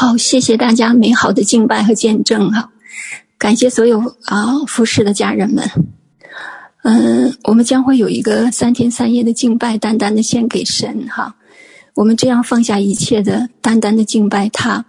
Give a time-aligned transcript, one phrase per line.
[0.00, 2.70] 好，谢谢大家美好的敬拜和见证哈，
[3.36, 5.68] 感谢所有啊服侍的家人们。
[6.84, 11.36] 嗯，我们将会有一个三天三夜的敬拜，单单的献给神哈。
[11.92, 14.86] 我们这样放下一切的，单单的敬拜他，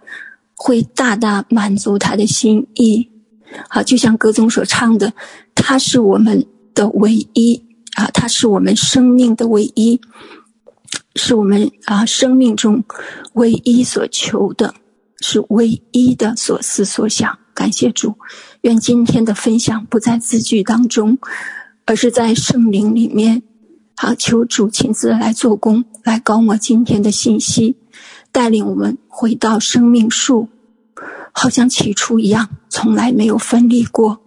[0.54, 3.10] 会大大满足他的心意。
[3.68, 5.12] 好，就像歌中所唱的，
[5.54, 7.62] 他是我们的唯一
[7.96, 10.00] 啊，他是我们生命的唯一，
[11.16, 12.82] 是我们啊生命中
[13.34, 14.74] 唯一所求的，
[15.22, 17.38] 是唯一的所思所想。
[17.54, 18.18] 感谢主，
[18.62, 21.18] 愿今天的分享不在字句当中，
[21.86, 23.42] 而是在圣灵里面。
[23.94, 27.76] 好，求主亲自来做工，来膏抹今天的信息，
[28.32, 30.48] 带领我们回到生命树，
[31.32, 34.22] 好像起初一样，从来没有分离过。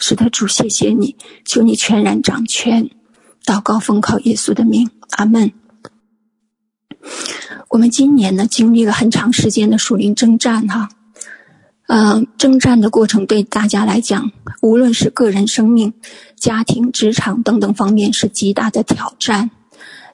[0.00, 2.90] 是的，主，谢谢你，求你全然掌权。
[3.44, 5.52] 祷告奉靠耶稣的名，阿门。
[7.68, 10.88] 我们今年呢，经历了很长时间的属灵征战，哈。
[11.86, 15.92] 呃，征战的过程对大家来讲，无论是个人生命、
[16.36, 19.50] 家庭、职场等等方面，是极大的挑战。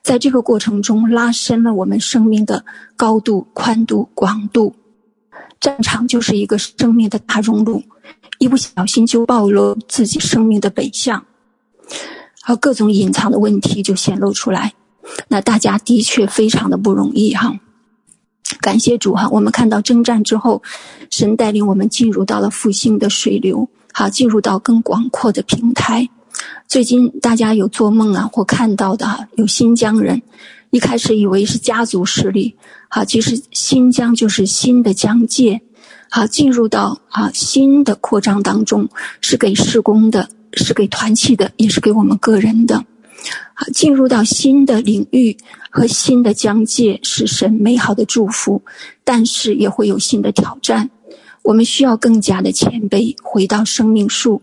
[0.03, 2.65] 在这个过程中，拉伸了我们生命的
[2.97, 4.75] 高度、宽度、广度。
[5.61, 7.83] 战场就是一个生命的大熔炉，
[8.39, 11.25] 一不小心就暴露自己生命的本相，
[12.45, 14.75] 而各种隐藏的问题就显露出来。
[15.29, 17.59] 那大家的确非常的不容易，哈。
[18.61, 20.63] 感谢主哈，我们看到征战之后，
[21.11, 26.09] 神带领我们进入到了复兴的水流，好，进入到更广阔的平台。
[26.69, 30.21] 最近大家有做梦啊，或看到的哈，有新疆人，
[30.71, 32.55] 一开始以为是家族势力，
[32.89, 35.61] 哈，其实新疆就是新的疆界，
[36.11, 38.89] 好，进入到啊新的扩张当中，
[39.21, 42.85] 是给施工的，是给团契的，也是给我们个人的。
[43.55, 45.37] 好，进入到新的领域
[45.71, 48.63] 和新的疆界，是神美好的祝福，
[49.05, 50.91] 但是也会有新的挑战。
[51.43, 54.43] 我们需要更加的谦卑，回到生命树。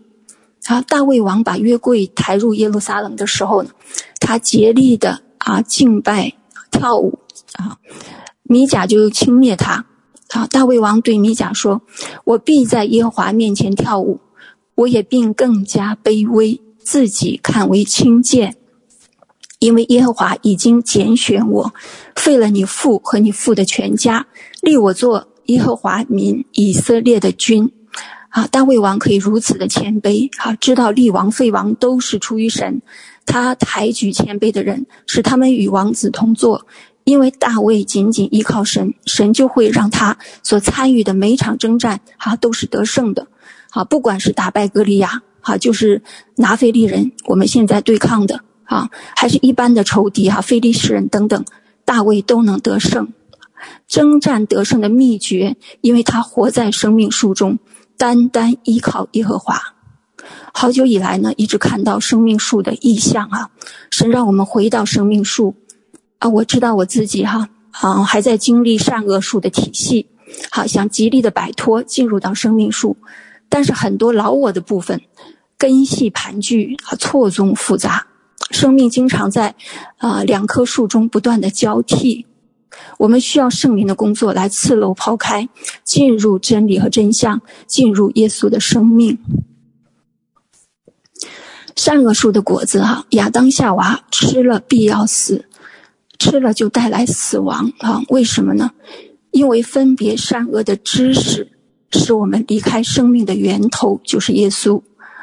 [0.64, 3.70] 好，大卫王把约柜抬入耶路撒冷的时候呢，
[4.20, 6.32] 他竭力的啊敬拜
[6.70, 7.18] 跳舞
[7.54, 7.76] 啊，
[8.44, 9.84] 米甲就轻蔑他。
[10.28, 11.82] 啊，大卫王对米甲说
[12.24, 14.18] ：“我必在耶和华面前跳舞，
[14.76, 18.56] 我也必更加卑微，自己看为轻贱。”
[19.62, 21.72] 因为耶和华已经拣选我，
[22.16, 24.26] 废了你父和你父的全家，
[24.60, 27.70] 立我做耶和华民以色列的君。
[28.30, 32.82] 啊，大卫王可以如此的谦卑，啊，知道立王废王都是出于神。
[33.24, 36.66] 他抬举谦卑的人，使他们与王子同坐。
[37.04, 43.28] 因为大卫仅仅依靠神，神就会让他所参与的每场征战，哈，都是得胜的。
[43.70, 46.02] 啊，不管是打败歌利亚，哈，就是
[46.34, 48.40] 拿非利人，我们现在对抗的。
[48.72, 51.44] 啊，还是一般的仇敌哈，非利士人等等，
[51.84, 53.12] 大卫都能得胜。
[53.86, 57.58] 征战得胜的秘诀，因为他活在生命树中，
[57.96, 59.60] 单单依靠耶和华。
[60.54, 63.50] 好久以来呢，一直看到生命树的意象啊，
[63.90, 65.54] 神让我们回到生命树
[66.18, 66.28] 啊。
[66.28, 70.08] 我知道我自己哈啊，还在经历善恶树的体系，
[70.50, 72.96] 好想极力的摆脱，进入到生命树，
[73.48, 75.00] 但是很多老我的部分
[75.56, 78.06] 根系盘踞啊，错综复杂。
[78.52, 79.54] 生命经常在，
[79.96, 82.26] 啊、两棵树中不断的交替。
[82.98, 85.48] 我们需要圣灵的工作来刺镂、抛开，
[85.82, 89.18] 进入真理和真相，进入耶稣的生命。
[91.74, 95.46] 善恶树的果子，哈，亚当夏娃吃了必要死，
[96.18, 98.70] 吃了就带来死亡，啊，为什么呢？
[99.32, 101.50] 因为分别善恶的知识，
[101.90, 104.82] 使我们离开生命的源头，就是耶稣，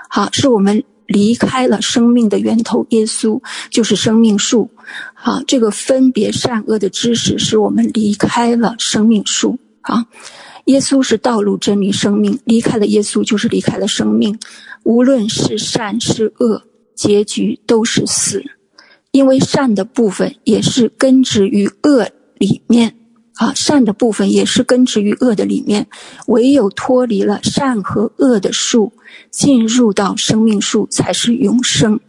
[0.09, 0.83] 好，是我们。
[1.09, 4.69] 离开了生命的源头，耶稣就是生命树。
[5.13, 9.59] 啊，这个分别善恶的知识使我们离开了生命树。
[9.81, 10.05] 啊，
[10.65, 14.39] 耶稣是道路、真理、生命，离开了耶稣就是离开了生命。
[14.83, 16.63] 无论是善是恶，
[16.95, 18.43] 结局都是死，
[19.11, 22.95] 因为善的部分也是根植于恶里面。
[23.39, 25.87] 啊，善的部分也是根植于恶的里面，
[26.27, 28.91] 唯有脱离了善和恶的树，
[29.31, 32.01] 进入到生命树才是永生。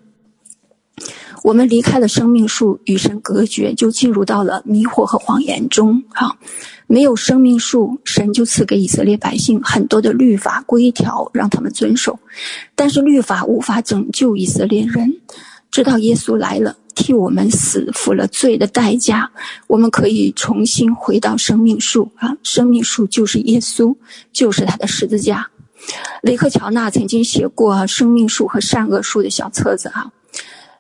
[1.45, 6.03] 我们离开了生命树，与神隔绝，就进入到了迷惑和谎言中。
[6.09, 6.37] 哈，
[6.89, 12.19] 没有生命树，神就赐给以色列百姓很多的律法规条，让他们遵守，
[12.75, 15.15] 但是律法无法拯救以色列人，
[15.71, 16.77] 直到耶稣来了。
[17.01, 19.31] 替我们死，付了罪的代价，
[19.69, 22.37] 我们可以重新回到生命树啊！
[22.43, 23.97] 生命树就是耶稣，
[24.35, 25.49] 就是他的十字架。
[26.21, 30.13] 雷克乔纳曾经写过《生命树和善恶树》的小册子哈。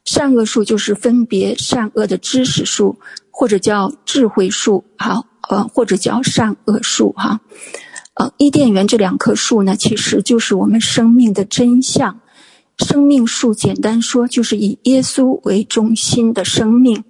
[0.05, 2.99] 善恶树就是分别善恶的知识树，
[3.31, 7.41] 或者叫智慧树，好，呃，或者叫善恶树，哈，
[8.15, 12.21] 呃，伊甸园这两棵树呢，其实就是我们生命的真相。
[12.81, 17.05] 生命树简单说就是以耶稣为中心的生命，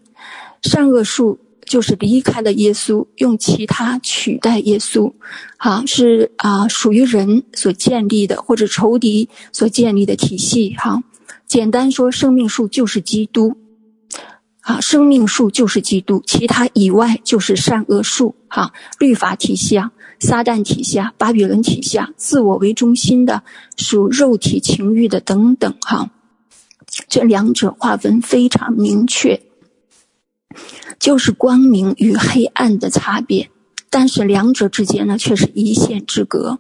[0.62, 5.12] 善恶树就是离开了耶稣，用其他取代耶稣，
[5.58, 11.02] 啊，是啊，属于人所建立的或者仇敌所建立的体系，哈。
[11.46, 13.56] 简单说，生命树就是基督，
[14.62, 19.90] 啊，生命树就是基督，其他以外就是善恶树，哈，律法体系啊，
[20.20, 23.42] 撒旦体系啊，巴比伦体系啊，自我为中心的，
[23.76, 26.10] 属肉体情欲的等等，哈，
[27.08, 29.40] 这两者划分非常明确，
[30.98, 33.48] 就是光明与黑暗的差别，
[33.88, 36.58] 但是两者之间呢，却是一线之隔。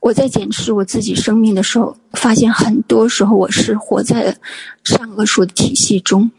[0.00, 4.36] 我在检视我自己生命的时候，发现很多时候我是活在
[4.84, 6.30] 善恶树的体系中。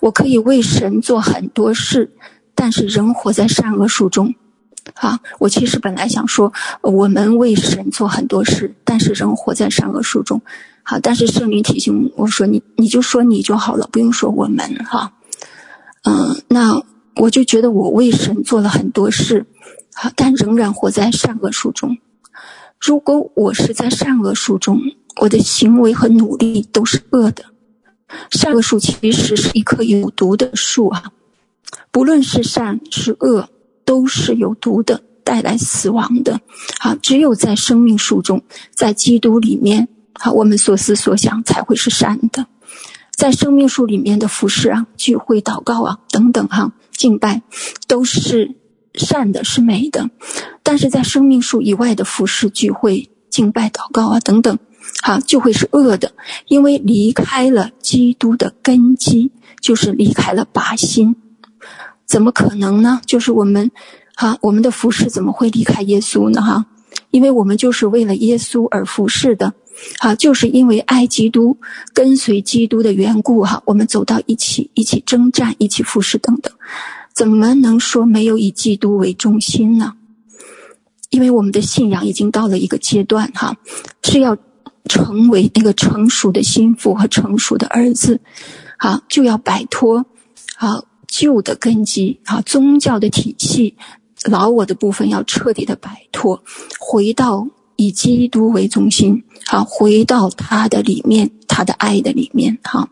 [0.00, 2.12] 我可以为神做很多事，
[2.54, 4.34] 但是仍活在善恶树中。
[4.94, 6.52] 啊，我其实本来想说，
[6.82, 10.40] 我们为神做很多事，但是仍活在善恶树中。
[10.84, 15.12] 好，但是圣灵提醒我说：“你你就说你就好了，不用说我们。”哈，
[16.04, 16.82] 嗯，那
[17.16, 19.46] 我就觉得我为神做了很多事，
[19.94, 21.96] 好，但仍然活在善恶树中。
[22.80, 24.80] 如果我是在善恶树中，
[25.20, 27.44] 我的行为和努力都是恶的。
[28.30, 31.12] 善恶树其实是一棵有毒的树啊，
[31.92, 33.48] 不论是善是恶，
[33.84, 36.40] 都是有毒的，带来死亡的。
[36.80, 38.42] 啊，只有在生命树中，
[38.74, 42.46] 在基督里面，啊，我们所思所想才会是善的。
[43.16, 47.42] 在生命树里面的服饰啊，聚会、祷告啊，等等哈，敬拜，
[47.86, 48.56] 都是。
[48.94, 50.10] 善的是美的，
[50.62, 54.58] 但是在生命树以外的服饰聚会、敬拜、祷告啊等等，
[55.02, 56.12] 好，就会是恶的，
[56.46, 59.32] 因为离开了基督的根基，
[59.62, 61.16] 就是离开了靶心，
[62.12, 63.00] 怎么可能呢？
[63.06, 63.70] 就是我们，
[64.16, 66.42] 哈，我们的服饰怎么会离开耶稣呢？
[66.42, 66.66] 哈，
[67.10, 69.54] 因为我们就是为了耶稣而服事的，
[70.00, 71.56] 啊，就是因为爱基督、
[71.94, 76.52] 跟随基督的缘故，哈，我们走到一起，一起征战，一起服侍等等。
[77.14, 79.94] 怎么能说没有以基督为中心呢？
[81.08, 83.56] 因为我们的信仰已经到了一个阶段，哈，
[84.02, 84.36] 是要
[84.84, 88.20] 成为那个成熟的心腹和成熟的儿子，
[88.78, 90.04] 好，就要摆脱
[90.56, 90.82] 啊
[91.12, 93.76] 旧的根基，啊宗教的体系，
[94.24, 96.42] 老我的部分要彻底的摆脱，
[96.80, 102.88] 回到以基督为中心，好，回到他的里面，他的爱的里面，哈。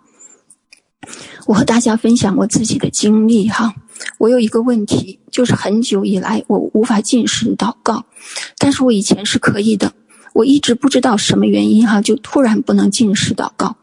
[1.47, 3.75] 我和大家分享我自己的经历，哈。
[4.19, 8.05] 我有一个问题，就是很久以来我无法进食祷告，
[8.59, 9.95] 但是我以前是可以的。
[10.35, 13.77] 我一直不知道什么原因哈，就突然不能进食祷告，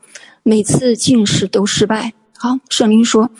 [0.43, 2.13] 每次进食都失败。
[2.39, 3.31] 好，圣灵说，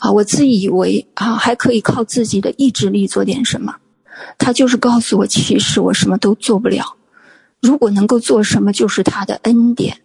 [0.00, 3.76] 啊，我自以为啊还可以靠自己的意志力做点什么，
[4.38, 6.96] 他就是告诉我，其实我什么都做不了。
[7.60, 9.98] 如果能够做什么，就是他的恩典，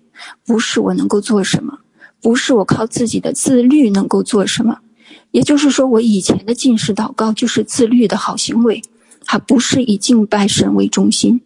[0.46, 1.80] 不是我能够做什么，
[2.22, 4.80] 不是我靠自己的自律能够做什么。
[5.32, 8.82] 也就是说，我以前的禁食祷告就是自律的好行为，
[9.26, 11.42] 还不是以敬拜神为中心。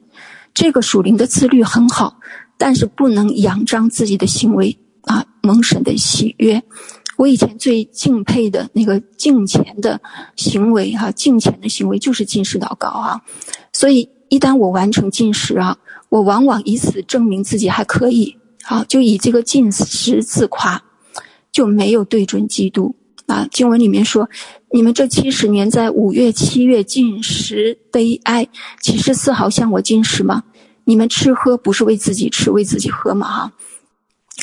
[0.53, 2.19] 这个属灵的自律很好，
[2.57, 6.63] 但是不能仰仗自己的行为啊，蒙神的喜悦。
[7.19, 9.99] 我以前最敬佩的那个敬虔的
[10.37, 13.19] 行为哈、敬虔的行为就是进食祷告啊。
[13.73, 15.77] 所以一旦我完成进食啊，
[16.07, 20.81] 我往往以此证明自己还可以，好，就以这个进食自夸，
[21.51, 22.95] 就没有对准基督。
[23.25, 24.29] 啊，经文里面说，
[24.71, 28.47] 你们这七十年在五月、七月进食悲哀，
[28.81, 30.41] 岂是丝毫像我进食吗？
[30.85, 33.27] 你们吃喝不是为自己吃、为自己喝吗？
[33.27, 33.51] 哈，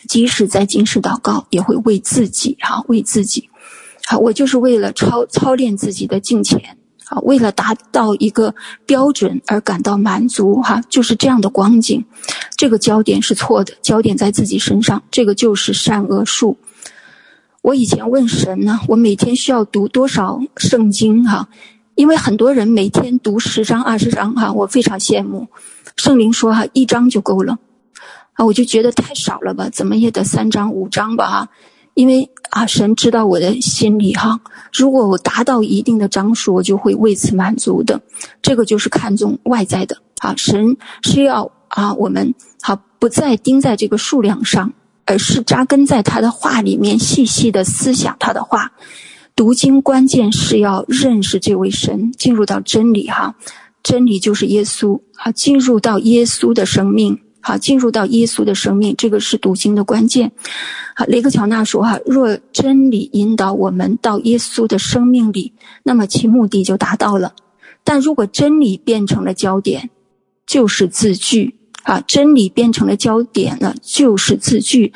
[0.08, 3.48] 即使在禁食祷告，也会为自己哈，为自己。
[4.04, 6.76] 好，我就是为了操操练自己的敬虔，
[7.06, 12.04] 啊，为了达到一个标准而感到满足哈，就是这样的光景。
[12.56, 16.56] 这个焦点是错的，焦点在自己身上，这个就是善恶树。
[17.62, 21.48] 我以前问神呢，我每天需要读多少圣经哈？
[21.96, 25.48] 因为很多人每天读十章二十章哈，我非常羡慕。
[25.96, 27.58] 圣灵说哈，一章就够了，
[28.36, 31.48] 啊，我就觉得太少了吧，怎么也得三张五张吧哈。
[31.94, 34.40] 因为啊，神知道我的心里哈，
[34.72, 38.00] 如果我达到一定的张数，我就会为此满足的。
[38.40, 44.72] 这个就是看重外在的啊，神是要啊我们好不再盯在这个数量上。
[45.08, 48.72] 而是扎根在他的话里面，细细的思想他的话。
[49.36, 53.36] 读经关键是要认识这位神，进入到真理哈，
[53.84, 60.32] 真理就是耶稣啊，进入到耶稣的生命好，进入到耶稣的生命，这个是读经的关键。
[60.96, 65.52] 好，雷克乔纳说哈，若真理引导我们到耶稣的生命里，
[65.84, 67.36] 那么其目的就达到了。
[67.84, 69.90] 但如果真理变成了焦点，
[70.44, 74.92] 就是字句啊，真理变成了焦点了，就是字句，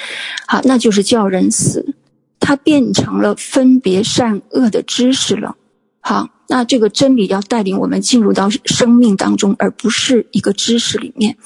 [0.48, 1.94] 好，那就是叫人死，
[2.40, 5.54] 它变成了分别善恶的知识了。
[6.00, 11.36] 好，那这个真理要带领我们进入到生命当中，而不是一个知识里面。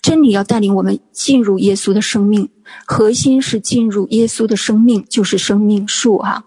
[0.00, 2.48] 真理要带领我们进入耶稣的生命，
[2.86, 6.44] 核心是进入耶稣的生命，就是生命树哈。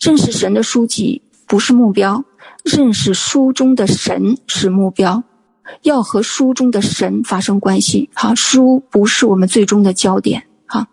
[0.00, 2.24] 认识神的书籍不是目标，
[2.64, 5.22] 认识书中的神是目标，
[5.82, 8.08] 要和书中的神发生关系。
[8.14, 10.44] 好，书不是我们最终的焦点。
[10.66, 10.86] 好，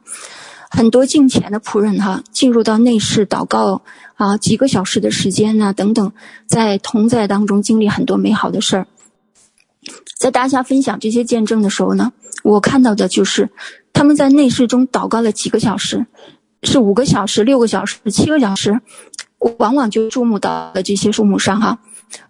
[0.70, 3.82] 很多敬虔的仆人哈，进入到内室祷告。
[4.16, 6.14] 啊，几个小时的时间呢，等等，
[6.48, 8.88] 在同在当中经历很多美好的事儿。
[10.18, 13.50] 在大家分享这些见证的时候呢，我看到的就是
[13.92, 16.06] 他们在内室中祷告了几个小时，
[16.64, 18.80] 是五个小时、六个小时、七个小时，
[19.38, 21.80] 我往往就注目到了这些数目上哈。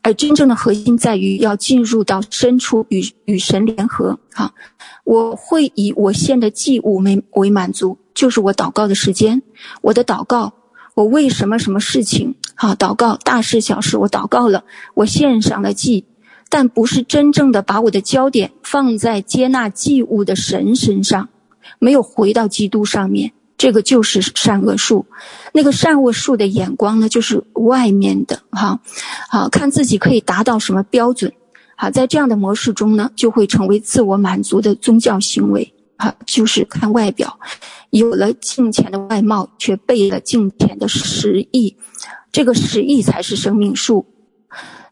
[0.01, 4.53] 而真正的核心在于要进入到深处与与神联合啊。
[5.03, 9.43] 我会以我献的祭物为为满足，就是我祷告的时间，
[9.81, 10.53] 我的祷告。
[10.95, 12.73] 我为什么什么事情啊？
[12.73, 16.05] 祷告大事小事，我祷告了，我献上了祭，
[16.47, 21.27] 但不是真正的把我的焦点放在接纳祭物的神身上，
[21.79, 23.33] 没有回到基督上面。
[23.57, 25.05] 这个就是善恶树，
[25.51, 28.79] 那个善恶树的眼光呢，就是外面的哈，
[29.29, 31.33] 好看自己可以达到什么标准，
[31.75, 35.73] 好，在这样的模式中呢，就会成为自我满足的宗教行为。
[35.97, 37.39] 啊，就是看外表，
[37.89, 41.75] 有了敬虔的外貌，却背了敬虔的实意，
[42.31, 44.05] 这个实意才是生命树。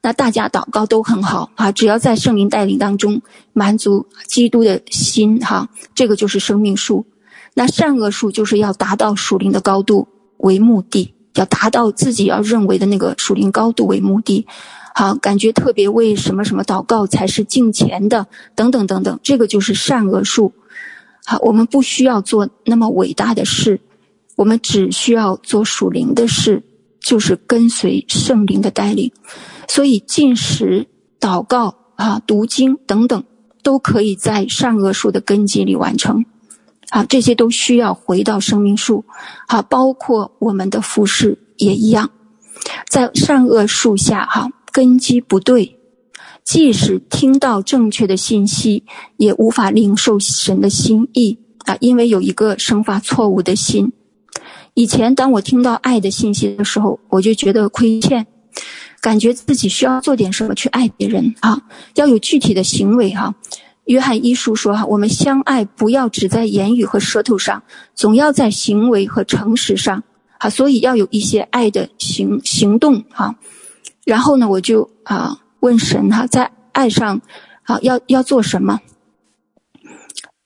[0.02, 3.22] 那大家祷告都很好啊，只要在圣灵带领当中
[3.54, 7.06] 满足基督的心哈，这个就是生命树。
[7.54, 10.08] 那善恶树就是要达到属灵的高度
[10.38, 14.46] 为目的，要达到自己要认为的那个属灵高度为目的。
[14.96, 20.54] 好，感觉特别为什么什么祷告才是敬虔的，等等等等，这个就是善恶树。
[21.26, 23.80] 好，我们不需要做那么伟大的事，
[24.36, 26.64] 我们只需要做属灵的事，
[27.00, 29.12] 就是跟随圣灵的带领。
[29.68, 30.88] 所以进食、
[31.20, 33.24] 祷告啊、读经等等，
[33.64, 36.26] 都可以在善恶树的根基里完成。
[36.90, 39.06] 啊，这些都需要回到生命树。
[39.48, 42.12] 好，包括我们的服饰也一样，
[42.90, 45.80] 在善恶树下，哈，根基不对。
[46.44, 48.84] 即使听到正确的信息，
[49.16, 51.78] 也无法领受神的心意啊！
[51.80, 53.94] 因为有一个生发错误的心。
[54.74, 58.28] 以前当我听到爱的信息的时候，我就觉得亏欠，
[59.00, 61.62] 感觉自己需要做点什么去爱别人啊，
[61.96, 63.34] 要有具体的行为哈。
[63.86, 67.64] 约翰一书说哈，我们相爱不要只在言语和舌头上，
[67.96, 70.04] 总要在行为和诚实上
[70.40, 73.34] 啊，所以要有一些爱的行行动哈。
[74.04, 75.40] 然后呢，我就啊。
[75.64, 77.22] 问神哈，在爱上，
[77.64, 78.82] 啊，要要做什么？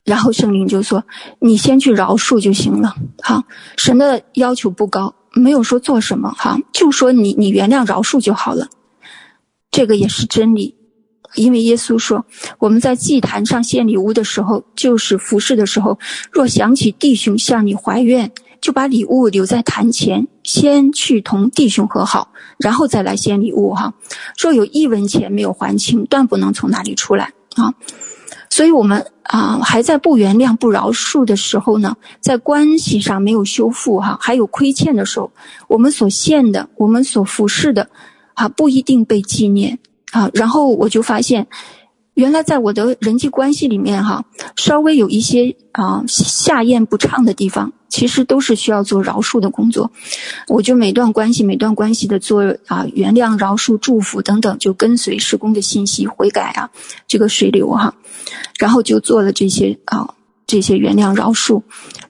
[0.05, 1.03] 然后圣灵就说
[1.41, 3.43] ：“你先去饶恕就行了。”哈，
[3.77, 8.67] 神的要求不高，没有说做什么，哈，就说你你原谅饶恕就好了。
[9.71, 10.75] 这个也是真理，
[11.33, 12.27] 因为耶稣说，
[12.59, 15.97] 我们在祭坛上献礼物的时候，就是服侍的时候，
[16.31, 18.31] 若想起弟兄向你怀怨。
[18.59, 23.94] 就把礼物留在坛前，先去同弟兄和好，然后再来献礼物哈。
[24.42, 27.74] 若有一文钱没有还清，断不能从那里出来啊。
[28.50, 35.30] 所以，我们啊还在不原谅、不饶恕的时候呢，在关系上没有修复哈，还有亏欠的时候，
[35.68, 37.89] 我们所献的、我们所服侍的
[38.34, 39.77] 啊，不一定被纪念
[40.13, 40.30] 啊。
[40.34, 41.46] 然后我就发现，
[42.13, 44.24] 原来在我的人际关系里面哈，
[44.56, 47.74] 稍微有一些啊下咽不畅的地方。
[47.89, 49.91] 其实都是需要做饶恕的工作，
[50.48, 56.70] 我就每段关系每段关系的做啊原谅、饶恕、祝福等等，就跟随施工的信息悔改啊，
[57.08, 57.96] 这个水流哈，
[58.60, 60.13] 然后就做了这些啊
[60.46, 61.63] 这些原谅、饶恕，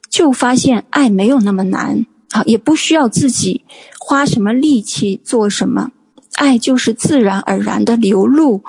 [0.10, 3.63] 就发现爱没有那么难啊，也不需要自己
[4.00, 5.91] 花什么力气做什么，
[6.36, 8.63] 爱就是自然而然的流露。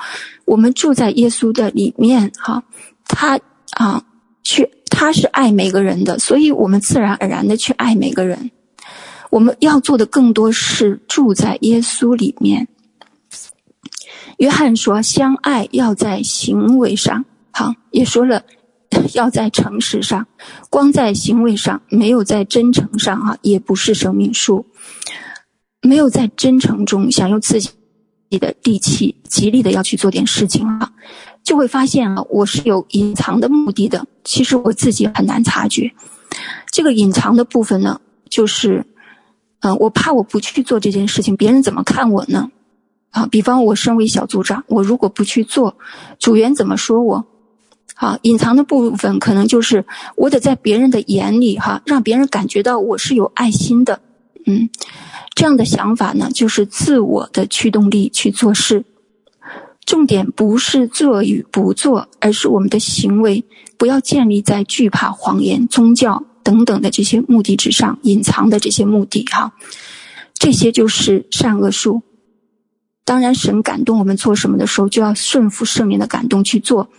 [0.45, 2.63] 我们住在耶稣的里面哈，
[3.07, 3.39] 他
[3.73, 4.05] 啊
[4.49, 4.71] 去。
[4.91, 8.51] 他是爱每个人的，所以我们自然而然的去爱每个人。
[9.31, 12.67] 我们要做的更多是住在耶稣里面。
[14.39, 18.43] 约翰说，相爱要在行为上，好，也说了
[19.13, 20.27] 要在诚实上。
[20.71, 24.65] 光在行为上，没有在真诚上，哈，也不是生命树。
[25.83, 27.71] 没有在真诚中想用自己
[28.39, 30.91] 的力气，极力的要去做点事情啊。
[31.49, 34.07] 就会发现啊，我是有隐藏的目的的。
[34.23, 35.93] 其实我自己很难察觉。
[36.71, 38.85] 这个隐藏的部分呢，就是，
[39.61, 42.51] 嗯、我怕我不去做这件事情，别人怎么看我呢？
[43.13, 45.79] 啊，比方我身为小组长，我如果不去做，
[46.19, 47.25] 组员怎么说我？
[47.95, 49.87] 啊，隐藏的部分可能就是
[50.17, 54.01] 我得在别人的眼里哈，让别人感觉到我是有爱心的。
[54.45, 54.69] 嗯，
[55.35, 58.85] 这样的想法呢，就是自我的驱动力去做事。
[59.89, 63.43] 重点不是做与不做，而是我们的行为
[63.79, 69.51] 不要建立在惧怕、谎言、宗教等等的这些目的之上，隐藏的这些目的哈，
[70.35, 72.03] 这些就是善恶树。
[73.07, 76.91] 当然，神感动我们做什么的时候，就要顺服圣灵的感动去做。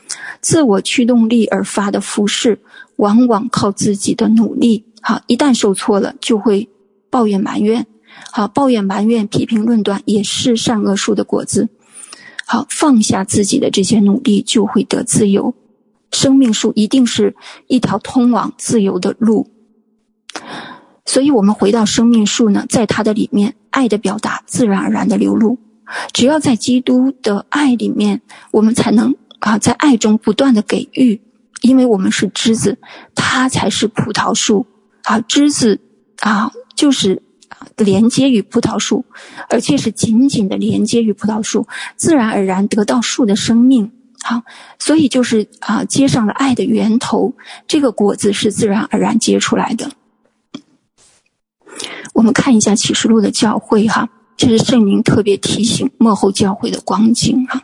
[0.41, 2.59] 自我驱动力而发的服饰，
[2.95, 6.67] 往往靠自己的努力，好，一旦受挫了，就会
[7.11, 7.85] 抱怨埋怨，
[8.31, 11.69] 好，抱怨埋怨、批评论断，也是善恶树的果子。
[12.51, 15.53] 好，放下自己的这些努力，就会得自由。
[16.11, 17.35] 生命树一定是
[17.67, 19.51] 一条通往自由的路。
[21.05, 25.59] 所以，我们回到生命树呢，在它的里面，爱的表达自然而然的流露。
[26.11, 31.21] 只要在基督的爱里面，我们才能啊，在爱中不断的给予，
[31.61, 32.79] 因为我们是枝子，
[33.13, 34.65] 它才是葡萄树
[35.03, 35.79] 啊，枝子
[36.21, 37.21] 啊，就是。
[37.83, 39.05] 连接于葡萄树，
[39.49, 43.91] 而且是紧紧的连接于葡萄树，自然而然得到树的生命。
[44.21, 44.43] 好，
[44.79, 47.35] 所以就是啊，接上了爱的源头，
[47.67, 49.91] 这个果子是自然而然结出来的。
[52.13, 57.63] 我们看一下启示录的教会哈，这是圣灵特别提醒幕后教会的光景哈。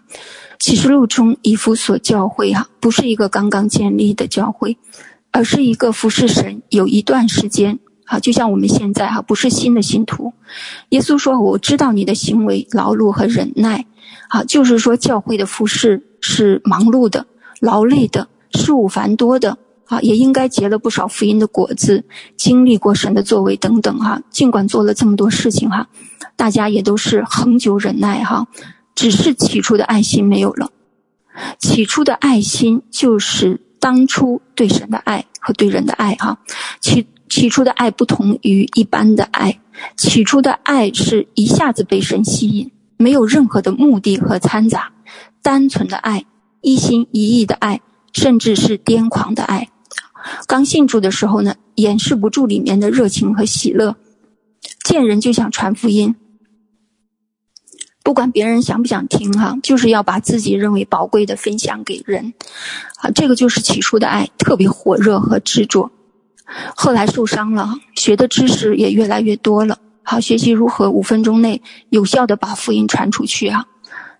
[0.58, 4.78] 启示录中以弗所教会哈，不是一个刚刚建立的教会，
[5.32, 7.80] 而是一个服侍神有一段时间。
[8.06, 10.32] 好，就像我们现在哈，不是新的信徒。
[10.90, 13.86] 耶稣说：“我知道你的行为、劳碌和忍耐。”
[14.30, 17.26] 啊，就是说教会的服饰是忙碌的、
[17.60, 19.58] 劳累的、事务繁多的。
[19.88, 22.04] 啊，也应该结了不少福音的果子，
[22.36, 24.20] 经历过神的作为等等哈。
[24.32, 25.88] 尽管做了这么多事情哈，
[26.36, 28.48] 大家也都是恒久忍耐哈，
[28.96, 30.72] 只是起初的爱心没有了。
[31.60, 36.40] 起初的爱心就是当初对神的爱和对人的爱哈。
[36.82, 39.60] 起起初的爱不同于一般的爱，
[39.98, 44.94] 起初的爱是一下子被神吸引，没有任何的目的和掺杂，
[45.42, 46.26] 单纯的爱，
[46.62, 47.82] 一心一意的爱，
[48.14, 49.70] 甚至是癫狂的爱。
[50.48, 53.96] 刚信主的时候呢，掩饰不住里面的热情和喜乐，
[54.84, 56.16] 见人就想传福音，
[58.04, 62.34] 不管别人想不想听哈，就是要把自己认为宝贵的分享给人，
[63.02, 65.92] 啊，这个就是起初的爱，特别火热和执着。
[66.76, 69.80] 后来受伤了，学的知识也越来越多了。
[70.04, 73.66] 好，学习如何五分钟内有效的把福音传出去啊！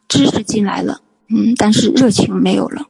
[0.08, 2.88] 知识进来了，嗯，但是热情没有了。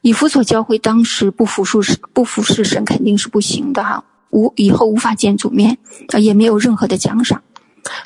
[0.00, 5.76] 以弗所教会当时不服侍，不服侍神肯定是不行的哈，无以后无法见主面，
[6.08, 7.42] 啊，也没有任何的奖赏，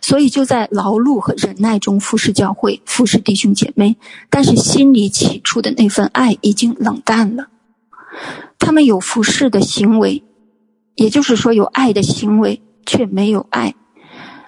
[0.00, 3.96] 所以就在劳碌和忍耐中服侍教会，服侍弟兄姐妹，
[4.28, 7.46] 但是心里起初的那份爱已经冷淡了。
[8.59, 10.24] 他们有服侍的行为。
[10.94, 13.74] 也就是说，有爱的行为却没有爱。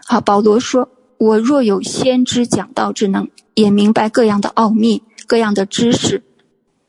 [0.06, 6.22] 好，保罗说：“我若有先知讲道之能，也明白各样的奥秘、各样的知识，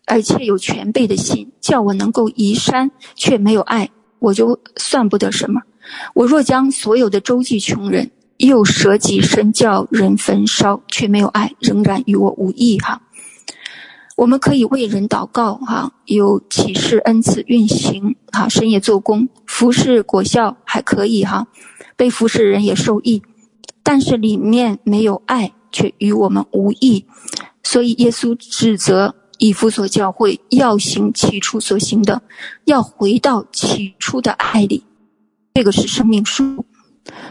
[0.05, 3.89] 而且有全备的心，叫我能够移山，却没有爱，
[4.19, 5.61] 我就算不得什么。
[6.13, 13.01] 我若将所有的周济穷人，又舍己身叫人焚烧，却没有爱，仍然与我无益。”哈。
[14.17, 21.47] 我们可以为人祷告，哈，有启示恩赐运行，哈，深夜做工，服侍果效还可以，哈，
[21.95, 23.23] 被服侍人也受益，
[23.83, 27.05] 但是里面没有爱，却与我们无益。
[27.63, 32.21] 所以耶稣指责以弗所教会要行起初所行的，
[32.65, 34.83] 要回到起初的爱里。
[35.53, 36.65] 这个是生命树，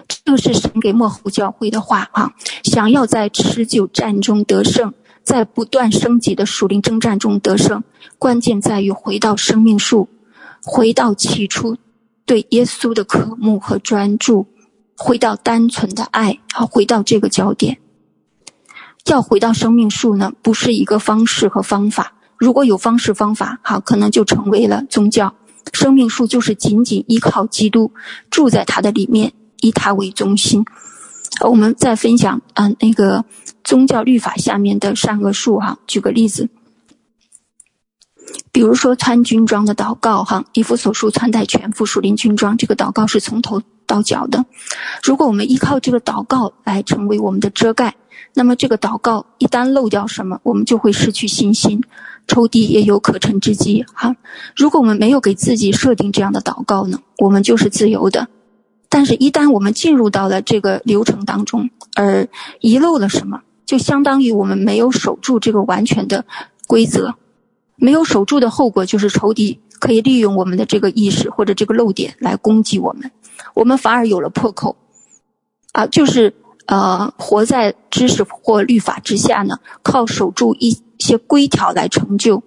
[0.09, 2.33] 这个是神给末后教会的话，哈，
[2.63, 4.95] 想要在持久战中得胜。
[5.23, 7.85] 在不断升级的属灵征战中得胜，
[8.19, 10.09] 关键在于回到生命树，
[10.63, 11.77] 回到起初
[12.27, 14.47] 对耶稣的渴慕和专注，
[14.97, 17.79] 回到单纯的爱，好，回到这个焦点。
[19.07, 22.15] 要回到生命树呢，不是一个方式和方法。
[22.39, 25.35] 如果有方式方法，好，可能就成为了宗教。
[25.73, 27.93] 生命树就是紧紧依靠基督，
[28.31, 30.65] 住在他的里面，以他为中心。
[31.41, 33.25] 我们再分享啊，那个
[33.63, 35.79] 宗教律法下面的善恶树哈。
[35.87, 36.49] 举个例子，
[38.53, 44.45] 比如说穿军装的祷告哈，以弗所书穿戴全副属灵军装，这个祷告是从头到脚的。
[45.03, 47.95] 如果我们依靠这个祷告来成为我们的遮盖，
[48.33, 51.83] 那么这个祷告一旦漏掉什么，我们就会失去信心，
[52.27, 53.85] 仇敌也有可乘之机。
[53.93, 54.17] 哈，
[54.57, 58.29] 如果我们没有给自己设定这样的祷告呢，我们就是自由的。
[58.89, 62.29] 但是，一旦我们进入到了这个流程当中，而
[62.61, 66.25] 遗漏了什么，就相当于我们没有守住这个完全的
[66.69, 67.15] 规则。
[67.77, 73.11] 没有守住的后果就是仇敌可以利用我们的这个意识或者这个漏点来攻击我们，
[73.55, 74.77] 我们反而有了破口，
[75.73, 76.35] 啊，就是
[76.67, 82.43] 呃活在知识或律法之下呢，靠守住一些规条来成就。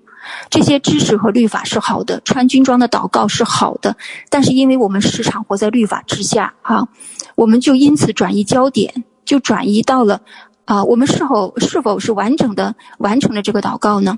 [0.49, 3.95] 这些知识和律法是好的，穿军装的祷告是好的，
[4.29, 6.89] 但是因为我们时常活在律法之下，哈，
[7.35, 10.21] 我们就因此转移焦点，就转移到了
[10.65, 14.17] 啊，我们是否是否是完整的完成了这个祷告呢？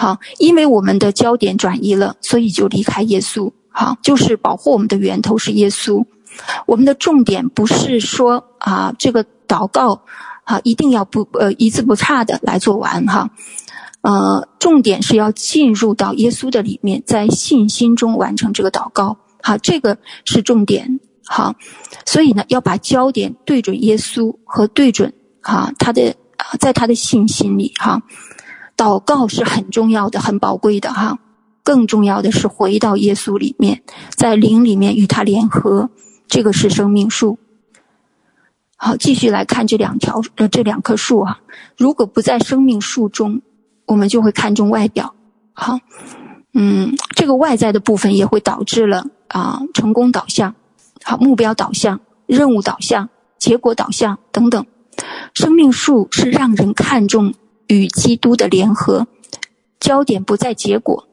[0.00, 3.52] 好，因为我们的焦点转移了，所以就离开耶稣。
[3.68, 6.02] 好，就是保护我们的源头是耶稣，
[6.64, 10.00] 我们的重点不是说啊，这个祷告
[10.44, 13.28] 啊一定要不呃一字不差的来做完哈。
[14.00, 19.18] 呃，重点是要进入到耶稣的里面，在信心中完成这个祷告。
[19.42, 20.98] 好，这个是重点。
[21.26, 21.54] 好，
[22.06, 28.00] 所以呢，要把焦点对准耶稣和对准啊他的啊，在他的信心里哈。
[28.80, 31.18] 祷告是很重要的，很宝贵的哈。
[31.62, 33.82] 更重要的是回到耶稣里面，
[34.16, 35.90] 在灵里面与他联合，
[36.28, 37.38] 这个是生命树。
[38.76, 41.40] 好，继续来看这两条呃这两棵树啊，
[41.76, 43.42] 如果不在生命树中。
[43.86, 45.16] 我们就会看重外表，
[45.52, 45.80] 好，
[46.54, 50.54] 嗯，这个外在的部分也会导致了啊，成功导向，
[51.02, 54.64] 好，目标导向、任务导向、结果导向等等。
[55.34, 57.34] 生命树是让人看重
[57.70, 59.06] 与基督的联合，
[59.78, 61.06] 焦点不在结果，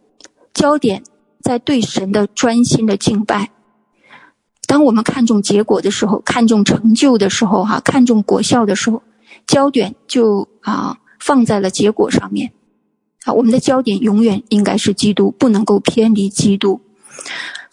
[0.56, 1.04] 焦点
[1.40, 3.52] 在对神的专心的敬拜。
[4.66, 9.04] 当我们看重结果的时候，看重成就的时候，哈，看重果效的时候，
[9.46, 12.52] 焦点就啊放在了结果上面。
[13.24, 16.82] 啊，我们的焦点永远应该是基督，不能够偏离基督。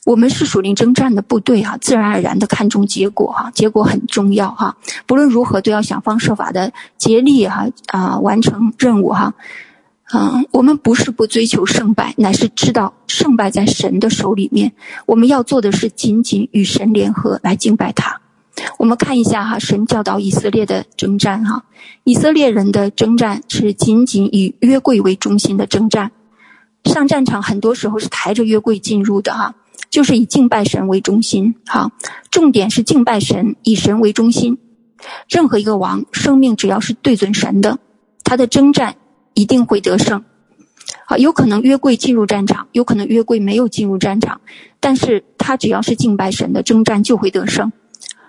[0.05, 4.77] 我们是属灵征战的部队哈，自然而然的看重结果哈，结果很重要哈。
[5.07, 9.35] 不论如何，都要想方设法的竭力哈啊完成任务哈。
[10.12, 14.73] 嗯，我们不是不追求胜败，乃是知道胜败在神的手里面。
[15.07, 18.21] 我们要做的是紧紧与神联合来敬拜他。
[18.79, 21.64] 我们看一下哈，神教导以色列的征战哈，
[22.05, 26.12] 以色列人的征战是仅仅以约柜为中心的征战，
[26.85, 29.55] 上战场很多时候是抬着约柜进入的哈，
[29.95, 31.93] 就是以敬拜神为中心哈，
[32.29, 34.59] 重点是敬拜神，以神为中心。
[35.29, 37.79] 任何一个王，生命只要是对准神的，
[38.25, 38.97] 他的征战
[39.35, 40.25] 一定会得胜。
[41.07, 44.41] 啊，有可能约柜进入战场，有可能约柜没有进入战场，
[44.81, 47.71] 但是他只要是敬拜神的，征战就会得胜。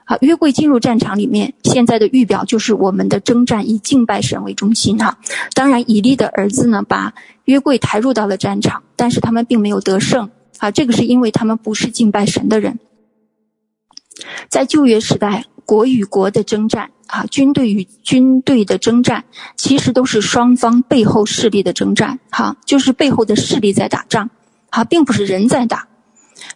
[0.06, 5.18] 好，约柜进入战场里面，现在的预表就是我们的征战以敬拜神为中心哈。
[5.56, 7.12] 当然，以利的儿子呢，把
[7.46, 10.72] 约柜抬入到了战场，但是他们并没有得胜啊。
[10.72, 12.80] 这个是因为他们不是敬拜神的人。
[14.50, 19.26] 在旧约时代，国与国的征战啊，军队与军队的征战，
[19.58, 24.30] 其实都是双方背后势力的征战哈，就是背后的势力在打仗，
[24.70, 25.88] 啊，并不是人在打。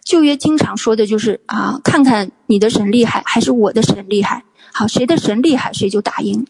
[0.04, 4.44] 旧约经常说的就是啊，看看你的神厉害还是我的神厉害？
[4.72, 6.46] 好，谁的神厉害，谁就打赢。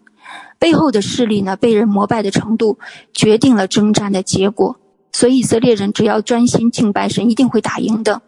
[0.59, 2.79] 背后的势力呢，被人膜拜的程度
[3.15, 4.80] 决定了征战的结果。
[5.13, 8.23] 所以以色列人只要专心敬拜神，一定会打赢的。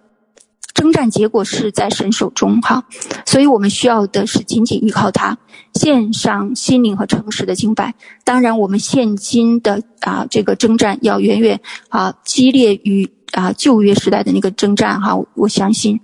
[0.74, 2.84] 征战结果是在神手中哈，
[3.26, 5.38] 所以我们需要的是紧紧依靠他，
[5.74, 7.94] 献上心灵和诚实的敬拜。
[8.24, 13.10] 当然，我们现今的啊这个征战要远远啊激烈于。
[13.32, 15.98] 啊，旧约时代的那个征战哈，我相信，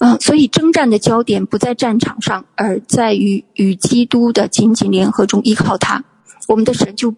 [0.00, 6.04] 嗯、所以征战的焦点不在战场上，而在于与基督的紧紧联合中依靠他，
[6.46, 7.14] 我们的神就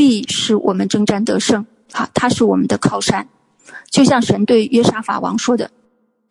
[0.00, 1.66] 必使我们征战得胜。
[1.92, 3.28] 好，他是我们的靠山，
[3.90, 5.70] 就像神对约沙法王说的：“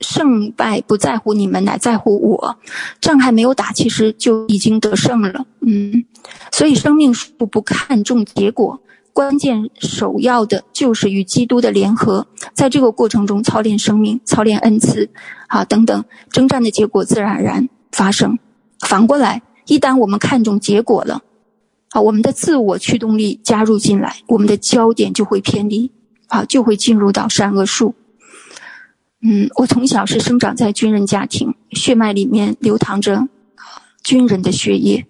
[0.01, 2.58] 胜败不在乎你们，乃在乎我。
[2.99, 6.03] 仗还没有打，其实就已经得胜了。”嗯，
[6.51, 8.82] 所以生命树不看重结果。
[9.13, 15.12] 关键首要的就是与基督的联合，在这个过程中操练生命、操练恩赐，
[15.45, 18.39] 啊等等，征战的结果自然而然发生。
[18.79, 21.21] 反过来，一旦我们看重结果了，
[21.91, 25.91] 啊，我们的自我驱动力加入进来，我们的焦点就会偏离，
[26.28, 27.95] 啊，就会进入到善恶树。
[29.21, 33.28] 嗯，我从小是生长在军人家庭，血脉里面流淌着
[34.04, 35.06] 军人的血液，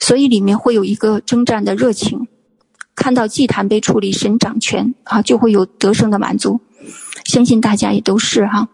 [0.00, 2.26] 所以里面会有一个征战的热情。
[2.94, 6.60] 看到祭坛被处理，神掌权啊，就会有得胜的满足。
[7.24, 8.68] 相信大家也都是哈。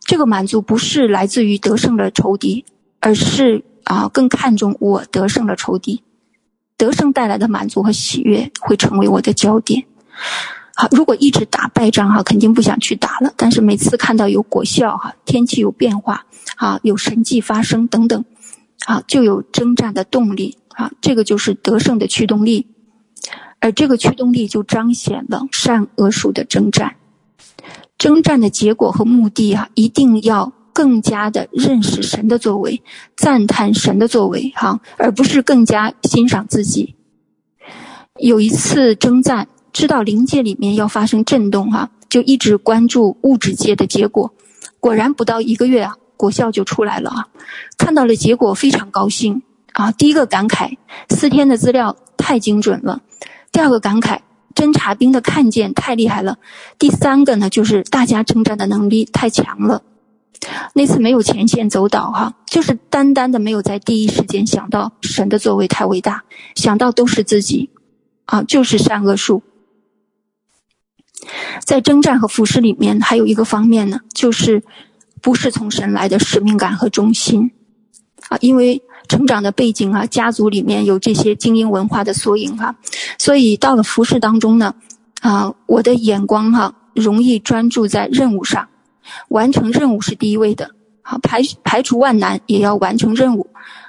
[0.00, 2.64] 这个满足不是来自于得胜了仇敌，
[2.98, 6.02] 而是啊更看重我得胜了仇敌，
[6.80, 9.84] 得胜带来的满足和喜悦会成为我的焦点。
[10.74, 13.34] 好，如果一直打败仗哈，肯定不想去打了。
[13.36, 16.24] 但是每次看到有果效哈，天气有变化
[16.56, 18.24] 啊，有神迹发生等等，
[18.86, 22.68] 啊，就有征战的动力啊，这个就是得胜的驱动力。
[23.58, 26.96] 而这个驱动力就彰显了善恶术的征战。
[27.98, 32.82] 征战的结果和目的啊，一定要更加的认识神的作为，
[33.16, 36.96] 赞叹神的作为哈，而不是更加欣赏自己。
[38.18, 39.48] 有一次征战。
[39.72, 44.34] 知道灵界里面要发生震动哈，就一直关注物质界的结果。
[44.80, 47.28] 果然不到一个月啊，果效就出来了啊！
[47.78, 49.42] 看到了结果非常高兴
[49.74, 49.92] 啊！
[49.92, 50.76] 第一个感慨，
[51.08, 53.00] 四天的资料太精准了；
[53.52, 54.18] 第二个感慨，
[54.56, 56.34] 侦察兵的看见太厉害了；
[56.76, 59.84] 第三个呢，就是大家征战的能力太强了。
[60.72, 66.24] 那次没有前线走导哈，就是单单的没有在第一时间想到神的作为太伟大，
[66.54, 67.70] 想到都是自己
[68.24, 69.42] 啊，就是善恶树。
[71.64, 74.62] 在征战和服侍里面，还有一个方面呢，就是
[75.20, 77.50] 不是从神来的使命感和忠心
[78.30, 82.74] 啊，因为成长的背景啊，家族里面有这些精英文化的缩影哈，
[83.18, 84.74] 所以到了服侍当中呢，
[85.20, 88.69] 啊，我的眼光哈，容易专注在任务上，
[89.28, 90.70] 完成任务是第一位的，
[91.02, 93.48] 好，排排除万难也要完成任务，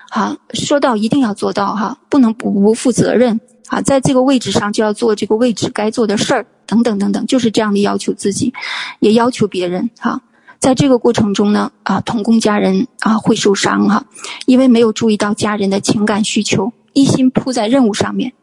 [0.10, 3.39] 好，说到一定要做到哈，不能不不负责任。
[3.69, 8.54] 啊，在这个位置上就要做这个位置该做的事儿，等等等等，就是这样的要求自己，
[9.00, 9.89] 也要求别人。
[9.97, 10.21] 哈，
[10.60, 14.04] 在这个过程中呢，啊，同工家人啊会受伤哈，
[14.45, 18.34] 因为没有注意到家人的情感需求，一心扑在任务上面，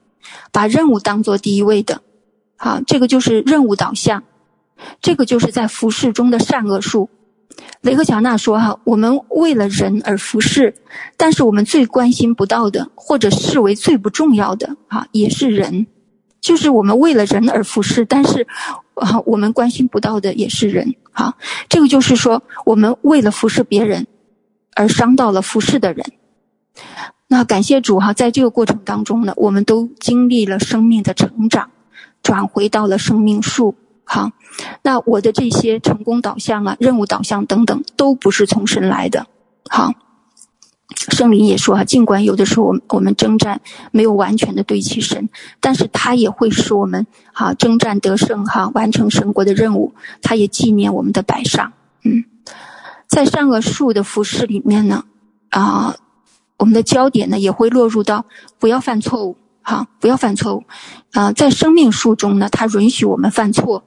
[0.51, 2.01] 把任务当做第一位的，
[2.57, 4.23] 好，这个就是任务导向，
[5.01, 7.11] 这个就是在服侍中的善恶树。
[7.81, 10.75] 雷克乔纳说：“哈，我们为了人而服侍，
[11.17, 15.87] 但是我们最关心不到的，或者视为最不重要的，哈，也是人。
[16.41, 18.47] 就是我们为了人而服侍，但是，
[18.95, 20.95] 啊，我们关心不到的也是人。
[21.11, 21.37] 哈，
[21.69, 24.07] 这个就是说，我们为了服侍别人，
[24.77, 26.13] 而伤到了服侍的人。
[27.27, 31.71] 那感谢主哈，在这个过程当中呢，我们都经历了生命的成长，
[32.23, 33.75] 转回到了生命树。”
[34.11, 34.31] 好，
[34.83, 39.27] 那我的这些成功导向啊、任务导向等等，都不是从神来的。
[39.69, 39.93] 好，
[41.11, 43.61] 圣灵也说啊，尽管有的时候我们我们征战
[43.93, 45.29] 没有完全的对齐神，
[45.61, 49.93] 但是他也会使我们哈征战得胜哈，完成神国的任务。
[50.23, 51.75] 他也纪念我们的百上。
[52.03, 52.25] 嗯，
[53.07, 55.05] 在善恶树的服饰里面呢，
[55.51, 55.95] 啊，
[56.57, 58.25] 我们的焦点呢也会落入到
[58.59, 60.65] 不要犯错误，哈，不要犯错误。
[61.13, 63.85] 啊，在生命树中呢，他允许我们犯错。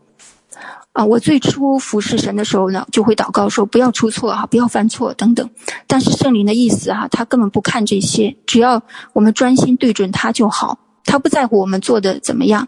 [0.93, 5.49] 啊，我最初服侍神的时候呢，就会祷告说不要出错哈，不要犯错等等。
[5.87, 10.79] 但是圣灵的意思哈，他根本不看这些，只要我们专心对准他就好。
[11.03, 12.67] 他不在乎我们做的怎么样，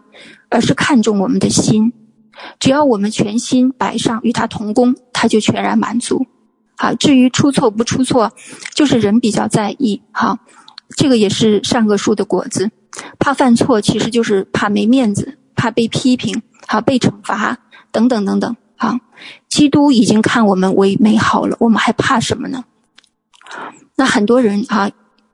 [0.50, 1.94] 而是看重我们的心。
[2.60, 6.26] 只要我们全心摆上与他同工，他就全然满足。
[6.78, 8.32] 好，至于出错不出错，
[8.74, 10.02] 就是人比较在意。
[10.12, 10.40] 好，
[10.96, 12.72] 这个也是善恶树的果子。
[13.20, 17.60] 怕犯错，其实就是怕没面子，怕被批评，好被惩罚。
[17.94, 19.00] 等等等等，啊，
[19.48, 22.66] 基督已经看我们为美好了，我们还怕什么呢？
[23.96, 24.92] 那很多人啊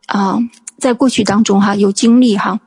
[0.08, 0.38] 啊，
[0.78, 2.60] 在过去当中哈、有经历哈、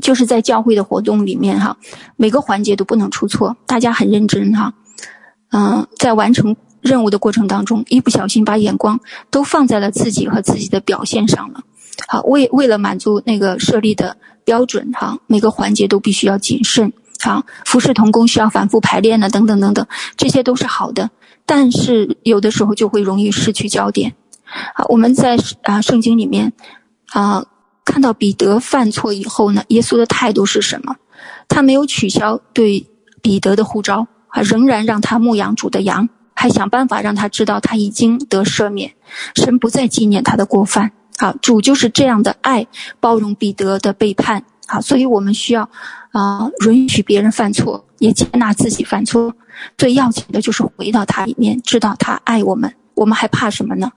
[0.00, 1.76] 就是在教会的活动里面哈、
[2.16, 4.72] 每个环节都不能出错，大家很认真哈，
[5.50, 11.62] 嗯、在完成任务的过程当中，一不小心把眼光都放在了自己和自己的表现上了，
[12.06, 16.92] 好，为为了满足那个设立的标准哈、每个环节都必须要谨慎。
[17.22, 21.10] 啊，服侍同工需要反复排练呢，等等等等，这些都是好的。
[21.46, 24.14] 但是有的时候就会容易失去焦点。
[24.74, 26.52] 好，我们在啊圣经里面
[27.10, 27.46] 啊
[27.84, 30.96] 看到彼得犯错以后呢，耶稣的态度是什么？
[31.48, 32.86] 他没有取消对
[33.22, 38.92] 彼得的呼召，啊，仍然让他牧养主的羊，还想办法让他知道他已经得赦免，
[39.34, 40.92] 神不再纪念他的过犯。
[41.16, 42.66] 好，主就是这样的爱
[43.00, 44.44] 包容彼得的背叛。
[44.68, 45.68] 好，所以我们需要。
[46.10, 49.34] 啊，允许别人犯错，也接纳自己犯错。
[49.76, 53.92] 最要紧的就是回到他里面，知道他爱我们，我们还怕什么呢？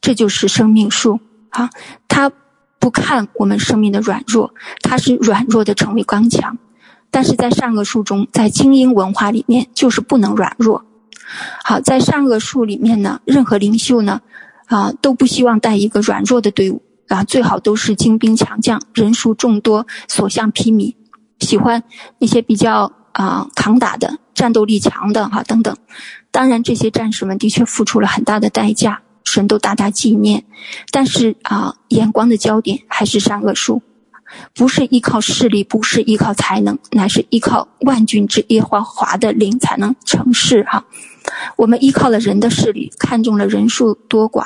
[0.00, 1.68] 这就是生命树啊！
[2.08, 2.32] 他
[2.78, 6.56] 不看我们生命的软弱，他是软弱的成为刚强。
[7.10, 10.86] 但是在善恶树中，在精英文化里面，就是不能软弱。
[11.62, 14.22] 好，在善恶树里面呢，任何领袖呢，
[14.66, 20.94] 啊，都不希望带一个软弱的队伍啊，最好都是精兵强将，人数众多，所向披靡。
[21.40, 21.82] 喜欢
[22.18, 25.76] 那些比较啊、呃、扛打的，战斗力强的哈等等。
[26.30, 30.44] 当然，这些战士们的确付出了很大的代价，神都大大纪念。
[30.92, 33.82] 但是啊，眼光的焦点还是善恶树，
[34.54, 40.84] 不是依靠势力，不是依靠才能，乃是依靠万军之耶和华的灵才能成事哈。
[41.56, 44.44] 我们依靠了人的势力，看中了人数多寡，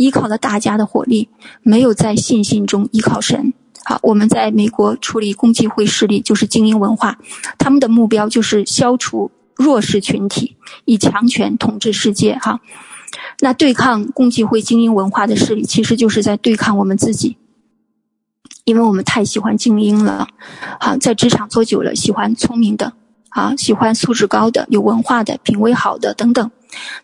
[0.00, 1.28] 依靠了大家的火力，
[1.62, 3.52] 没有在信心中依靠神。
[3.84, 7.18] 好，我们在美国处理共济会势力，就是精英文化，
[7.58, 12.34] 他们的目标就是消除弱势群体，以强权统治世界。
[12.36, 12.60] 哈，
[13.40, 17.36] 那对抗共济会精英文化的势力，其实就是在对抗我们自己，
[18.64, 20.28] 因为我们太喜欢精英了。
[20.80, 22.94] 好，在职场做久了，喜欢聪明的。
[23.28, 26.50] 啊，喜欢素质高的、有文化的、品味好的等等。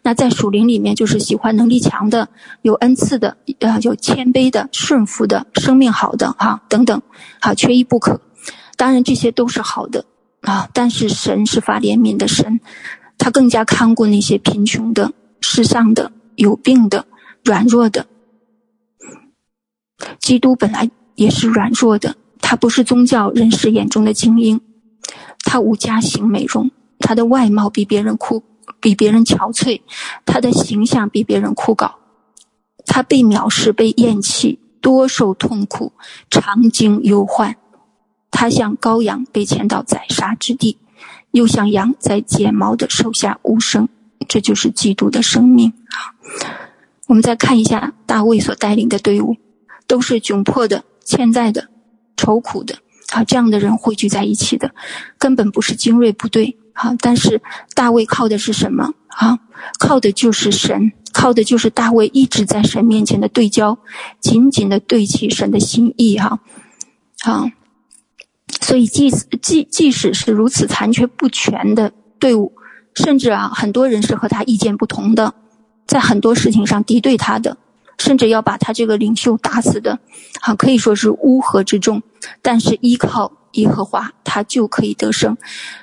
[0.02, 2.28] 那在属灵里面，就是喜欢能力强的、
[2.62, 7.02] 有恩赐的、呃，有谦卑的、顺服的、生命好的啊等等，
[7.40, 8.20] 啊，缺一不可。
[8.76, 10.04] 当然这些都是好的
[10.42, 12.60] 啊，但是神是发怜悯的神，
[13.18, 17.06] 他更加看顾那些贫穷的、世上的、有病的、
[17.42, 18.06] 软弱的。
[20.20, 24.60] 基督本来也是软弱的，他不是宗教人士眼中的精英。
[25.44, 28.42] 他无家型美容，他的外貌比别人酷，
[28.80, 29.80] 比别人憔悴，
[30.24, 31.94] 他的形象比别人枯槁，
[32.84, 35.92] 他被藐视，被厌弃，多受痛苦，
[36.30, 37.56] 常经忧患。
[38.30, 40.78] 他像羔羊被牵到宰杀之地，
[41.30, 43.88] 又像羊在剪毛的手下无声。
[44.28, 46.12] 这就是基督的生命啊！
[47.06, 49.36] 我们再看一下大卫所带领的队伍，
[49.86, 51.68] 都是窘迫的、欠债的、
[52.16, 52.78] 愁苦的。
[53.12, 54.74] 啊，这样的人汇聚在一起的，
[55.16, 56.58] 根本不是精锐部队。
[56.76, 57.40] 啊，但是
[57.74, 58.92] 大卫靠的是什么？
[59.08, 59.38] 啊，
[59.78, 63.78] 靠的就是神，靠的就是大卫一直在神面前的对焦，
[64.20, 66.18] 紧紧的对齐神的心意。
[66.18, 66.38] 哈，
[67.24, 67.50] 啊，
[68.60, 72.52] 所以即使即即使是如此残缺不全的队伍，
[72.94, 75.32] 甚至啊，很多人是和他意见不同的，
[75.86, 77.56] 在很多事情上敌对他的。
[77.98, 79.98] 甚至要把他这个领袖打死的，
[80.42, 82.02] 啊，可以说是乌合之众。
[82.42, 85.36] 但是依靠耶和华，他就可以得胜。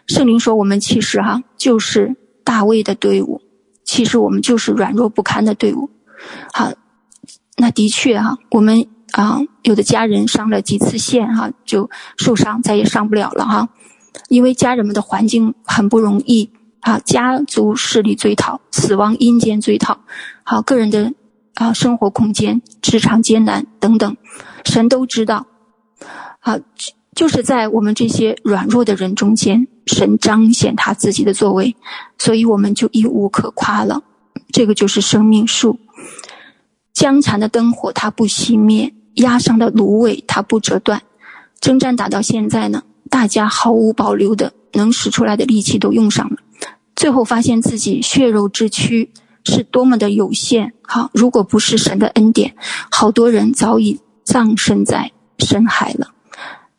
[0.08, 3.42] 圣灵说：“我们其实哈、就是大卫的队伍，
[3.84, 5.90] 其实我们就是软弱不堪的队伍。”
[6.54, 6.72] 好，
[7.58, 13.70] 那的确哈、我们啊，有的家人上了几次线哈、就受伤，再也上不了了哈、
[14.30, 20.00] 因为家人们的环境很不容易啊，家族势力追讨，死亡阴间追讨，
[20.44, 21.14] 好，个人的。
[21.56, 24.18] 啊，生活空间、职场艰难等等，
[24.66, 25.46] 神都知道。
[26.40, 26.58] 啊，
[27.16, 31.76] 就是在我们这些软弱的人中间，神彰显他自己的作为，
[32.18, 34.04] 所以我们就一无可夸了。
[34.52, 35.80] 这个就是生命树。
[36.94, 41.02] 将残的灯火它不熄灭，压伤的芦苇它不折断。
[41.60, 46.38] 征战打到现在呢，大家毫无保留的能使出来的力气都用上了，
[46.96, 49.12] 最后发现自己血肉之躯。
[49.46, 50.72] 是多么的有限！
[50.84, 52.56] 好，如果不是神的恩典，
[52.90, 56.13] 好多人早已葬身在深海了。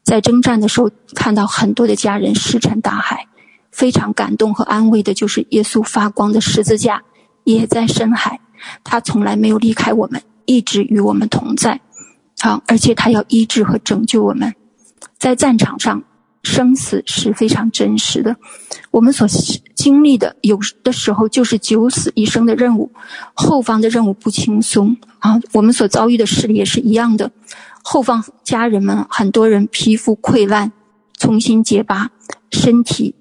[0.04, 3.26] 在征战的时候，看到很多的家人石沉大海，
[3.72, 7.02] 非常感动和安慰的，就是耶稣发光的十字架
[7.44, 8.38] 也在深海，
[8.84, 11.80] 他从来没有离开我们，一直与我们同在。
[12.40, 14.54] 好，而且他要医治和拯救我们，
[15.18, 16.04] 在战场上。
[16.46, 18.36] 生死是非常真实的，
[18.90, 19.26] 我们所
[19.74, 22.92] 经历的有的时候就是九死一生的任务，
[23.32, 25.40] 后方的任务不轻松啊。
[25.52, 27.32] 我们所遭遇的事也是一样的，
[27.82, 30.72] 后方家人们很多人皮肤溃烂，
[31.18, 32.10] 重新结疤，
[32.50, 33.14] 身体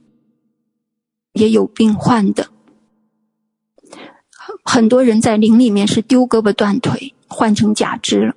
[1.31, 2.47] 也有病患的，
[4.63, 8.35] 很多人在灵里面是丢胳膊断腿，换成假肢了，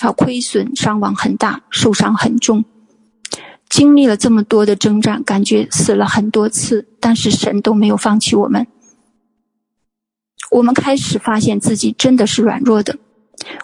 [0.00, 2.64] 啊，亏损伤亡很大，受伤很重。
[3.68, 8.66] 经历了这么多的征战，感觉死了很多次，但是神都没有放弃我们。
[10.50, 12.96] 我们开始发现自己真的是软弱的，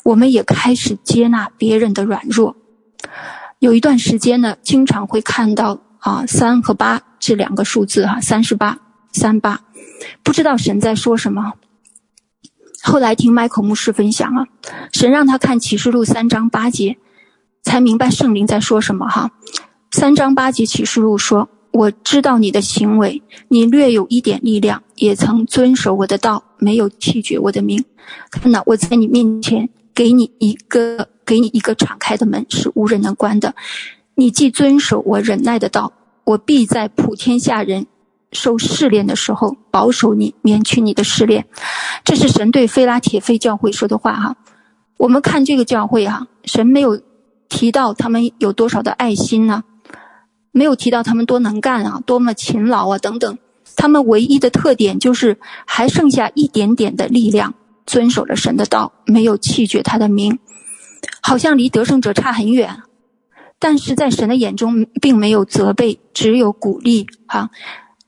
[0.04, 2.56] 我们也开始接纳别人的软弱。
[3.58, 8.78] 有一段时间呢，经常会看到啊三和八这两个数字哈，三十八
[9.12, 9.60] 三八，
[10.22, 11.54] 不知道神在说什么。
[12.82, 14.46] 后来听麦克牧师分享啊，
[14.92, 16.98] 神让他看启示录三章八节，
[17.62, 19.32] 才明白圣灵在说什么哈。
[19.90, 27.84] 三章八节启示录说：“我知道你的行为，你略有一点力量，也曾遵守我的道，没有弃绝我的名。
[28.30, 33.54] 看呐，我在你面前给你一个，给你一个敞开的门，是无人能关的。
[34.14, 35.92] 你既遵守我忍耐的道，
[36.24, 37.86] 我必在普天下人
[38.32, 41.46] 受试炼的时候保守你，免去你的试炼。”
[42.04, 44.36] 这是神对非拉铁非教会说的话哈。
[44.96, 47.00] 我们看这个教会哈，神没有
[47.48, 49.64] 提到他们有多少的爱心呢？
[50.52, 53.36] 没有提到他们多能干啊，多么勤劳啊，等等，
[53.76, 57.54] 他们唯一的特点就是还剩下一点点的力量，
[57.86, 60.38] 遵守了神的道，没有弃绝他的名，
[61.20, 62.82] 好像离得胜者差很远。
[63.58, 67.06] 但是在神的眼中，并没有责备，只有鼓励。
[67.26, 67.50] 哈，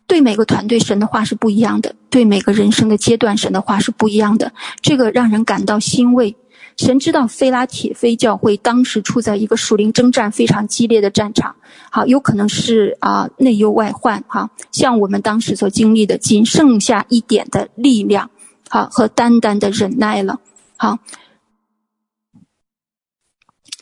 [0.07, 4.53] 对每个团队，神的话是不一样的；对每个人生的阶段，神的话是不一样的。
[4.83, 6.37] 这个让人感到欣慰。
[6.79, 11.57] 神知道菲拉铁非教会当时处在一个属灵征战非常激烈的战场，
[11.91, 18.31] 好，有可能是啊内忧外患，哈，像我们当时所经历的，仅剩下一点的力量，
[18.71, 20.41] 好和单单的忍耐了，
[20.77, 20.99] 好。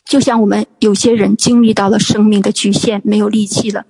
[0.07, 3.84] 就像我们有些人经历到了生命的局限，没有力气了，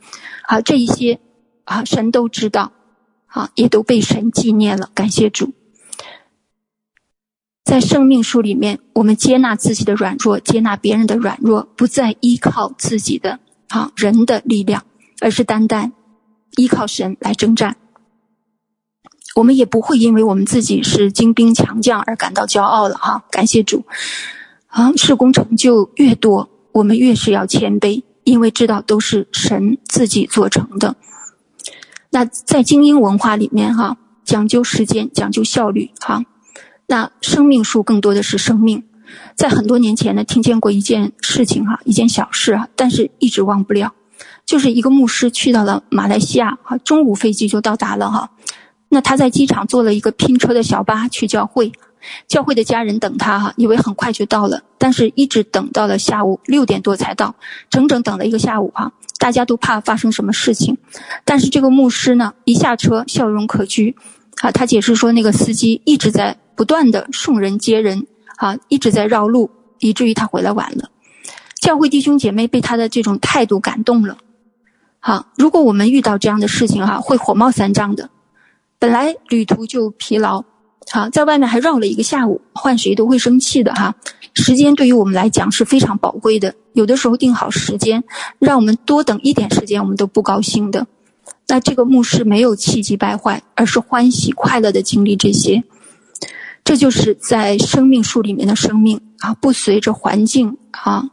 [0.48, 1.20] 好，这一些
[1.64, 2.72] 啊，神都知道，
[3.26, 5.52] 啊，也都被神纪念了，感谢主。
[7.76, 14.82] 在生命树里面，我们接纳自己的软弱，接纳别人的软弱，不再依靠自己的啊人的力量，
[15.20, 15.92] 而是单单
[16.56, 17.76] 依靠神来征战。
[19.34, 23.84] 我们也不会因为我们自己是精兵强将而感到骄傲了，哈，感谢主。
[24.68, 30.96] 啊，事功成就越多，我们越是要谦卑，因为知道都是神自己做成的。
[32.08, 36.24] 那在精英文化里面，哈，讲究时间，讲究效率，哈。
[36.86, 38.84] 那生命树更多的是生命。
[39.34, 43.92] 在很多年前呢，听见过一件事情，哈，一件小事啊，但是一直忘不了，
[44.44, 48.30] 就是一个牧师去到了马来西亚，哈，中午飞机就到达了，哈。
[48.88, 51.72] 那他在机场坐了一个拼车的小巴去教会。
[52.28, 57.34] 教会的家人等他哈，以为很快就到了，但是一直等到了下午六点多才到，
[57.68, 58.92] 整整等了一个下午哈。
[59.18, 60.78] 大家都怕发生什么事情，
[61.24, 63.96] 但是这个牧师呢，一下车笑容可掬，
[64.40, 70.90] 啊，他解释说那个司机一直在不断的送人接人，啊，一直在绕路，以至于他回来晚了。
[71.60, 74.18] 教会弟兄姐妹被他的这种态度感动了，
[75.00, 78.10] 好，如果我们遇到这样的事情哈，会火冒三丈的，
[78.78, 80.44] 本来旅途就疲劳。
[80.88, 83.96] 好，在外面还绕了一个下午，换谁都会生气的哈。
[84.34, 88.04] 时间对于我们来讲是非常宝贵的，有的时候定好时间，
[88.38, 90.86] 让我们多等一点时间，我们都不高兴的。
[91.48, 95.64] 那这个牧师没有气急败坏，而是欢喜快乐的经历这些。
[96.66, 101.10] 这就是在生命树里面的生命啊，不随着环境啊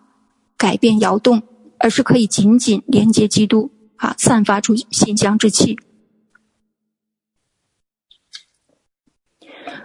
[0.58, 1.44] 改变摇动，
[1.78, 5.78] 而是可以紧紧连接基督啊，散发出馨香之气。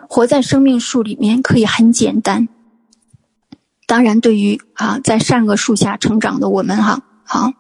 [0.09, 2.49] 活在生命树里面可以很简单，
[3.87, 7.53] 当然对于啊在善恶树下成长的我们哈啊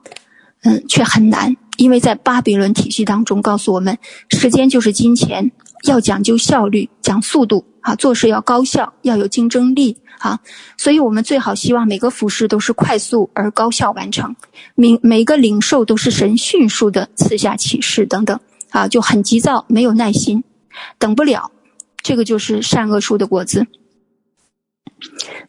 [0.63, 3.99] 嗯却很难，因为在巴比伦体系当中告诉我们，
[4.31, 5.53] 时间就是金钱，
[5.85, 10.41] 要讲究效率，讲速度啊，做事要高效，要有竞争力啊，
[10.77, 14.35] 所以我们最好希望每个服饰都是快速而高效完成，
[14.75, 18.39] 每每个领受都是神迅速的赐下启示等等
[18.71, 20.43] 啊，就很急躁，没有耐心，
[20.99, 21.51] 等不了。
[22.03, 23.67] 这个就是善恶树的果子。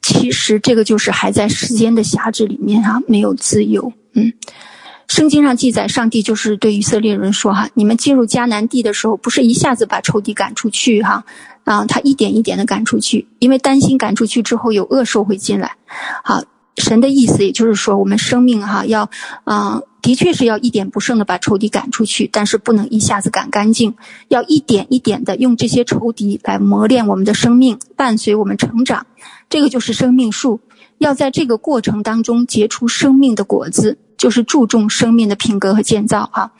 [0.02, 3.92] 其实这个就是还在时间的辖制里面、啊，没有自由。
[4.14, 4.32] 嗯，
[5.10, 11.26] 圣经上记载，上帝就是对以色列人说哈，你们进入迦南地的时候，不是一下子把仇敌赶出去哈，
[11.66, 15.76] 啊，他一点一点的赶出去，因为担心赶出去之后有恶兽会进来。
[16.24, 16.44] 好，
[16.78, 19.10] 神的意思也就是说，我们生命哈要
[19.44, 19.82] 啊。
[20.02, 23.96] 的确是要一点不剩的把仇敌赶出去，但是不能一下子赶干净，
[24.30, 29.08] 要一点一点的用这些仇敌来磨练我们的生命，伴随我们成长。
[29.50, 30.62] 这个就是生命树，
[31.00, 36.52] 要在这个过程当中结出生命的果子，就是注重生命的品格和建造哈。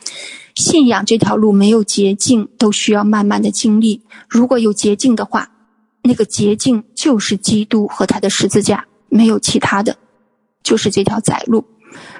[0.56, 4.02] 信仰这条路没有捷径，都需要慢慢的经历。
[4.28, 5.50] 如果有捷径的话，
[6.02, 9.98] 那个捷径就是基督和他的十字架，没有其他的，
[10.64, 11.66] 就是这条窄路。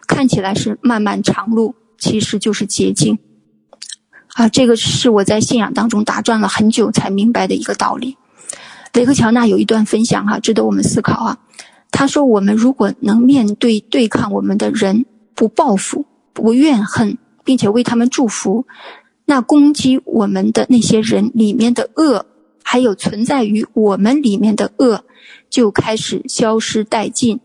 [0.06, 3.18] 看起来是漫漫长路，其实就是捷径。
[4.34, 8.16] 啊，这个是我在信仰当中打转了很久才明白的一个道理。
[8.92, 11.38] 雷克乔纳有一段分享哈、值得我们思考啊。
[11.92, 15.04] 他说：“我们如果能面对对抗我们的人，
[15.40, 18.66] 不报复、不怨恨，并且为他们祝福，
[19.24, 22.26] 那攻击我们的那些人里面的恶，
[22.62, 25.02] 还有存在于我们里面的恶，
[25.48, 27.40] 就开始消失殆尽。”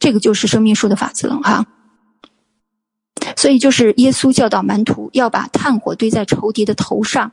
[0.00, 1.66] 这个就是生命树的法则哈，
[3.36, 7.30] 所以就是耶稣教导门徒要把炭火堆在仇敌的头上。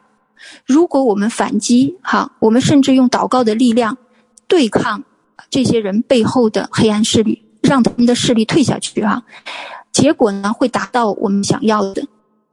[0.67, 3.97] 如果我们反击哈，我们甚至用祷告的力量
[4.47, 5.03] 对抗
[5.49, 9.23] 这些人背后的黑暗势力，让他们的势力退下去哈，
[9.91, 12.05] 结果呢会达到我们想要的，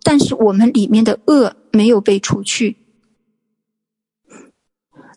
[0.02, 2.76] 但是我们里面的恶没有被除去，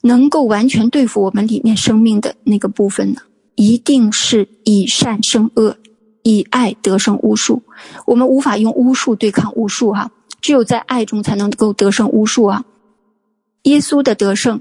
[0.02, 3.22] 能够完全对付我们里面生命的那个部分呢？
[3.56, 5.78] 一定是以善胜恶，
[6.24, 7.62] 以爱得胜巫术。
[8.08, 12.66] 我们无法用巫术对抗巫术哈，只有在爱中才能够得胜巫术啊！
[13.64, 14.60] 耶稣的得胜，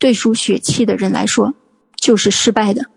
[0.00, 1.54] 对属血气的人来说
[1.96, 2.90] 就是失败的。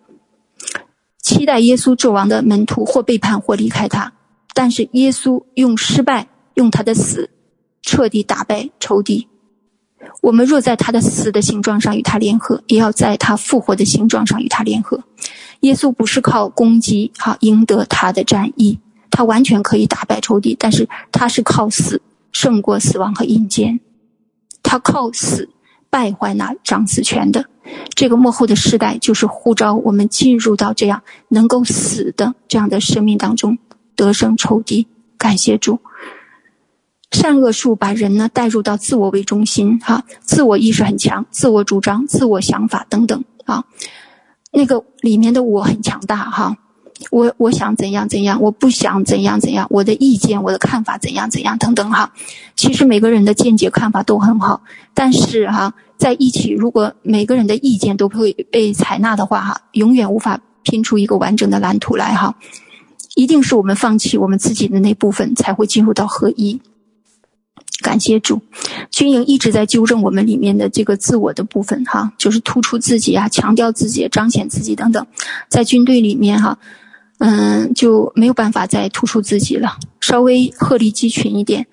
[1.38, 4.12] 期待耶稣作王的门徒或背叛或离开他，
[4.56, 7.30] 但是耶稣用失败，用他的死，
[7.84, 9.28] 彻底打败仇敌。
[10.24, 15.00] 我们若在他的死的形状上与他联合，也要在他复活的形状上与他联合。
[15.60, 18.80] 耶稣不是靠攻击哈赢得他的战役。
[19.12, 23.80] 他完全可以打败仇敌，但是他是靠死胜过死亡和阴间，
[24.64, 25.48] 他靠死
[25.92, 27.46] 败坏那掌死权的。
[27.96, 33.58] 这个幕后的世代就是呼召我们进入到这样能够死的这样的生命当中，
[33.96, 34.88] 得胜仇敌。
[35.18, 35.80] 感谢主，
[37.12, 43.64] 善恶术把人呢带入到自我为中心，哈，自我意识很强，自我主张、自我想法等等啊，
[44.52, 46.58] 那个里面的我很强大，哈。
[47.12, 52.12] 我我想怎样怎样，我不想怎样怎样，我的意见、我的看法怎样怎样等等哈。
[52.56, 54.64] 其实每个人的见解、看法都很好，
[54.96, 62.36] 但是哈，在一起，如果每个人的意见都会被采纳的话哈，永远无法拼出一个完整的蓝图来哈。
[63.16, 66.62] 一定是我们放弃我们自己的那部分，才会进入到合一。
[67.82, 68.42] 感谢主，
[68.92, 75.06] 军营一直在纠正我们里面的这个自我的部分哈，就是突出自己啊，强调自己，彰显自己等等，
[75.50, 76.58] 在军队里面哈。
[77.20, 79.76] 嗯，就没有办法再突出自己了。
[80.02, 81.66] 稍微鹤立鸡群一点，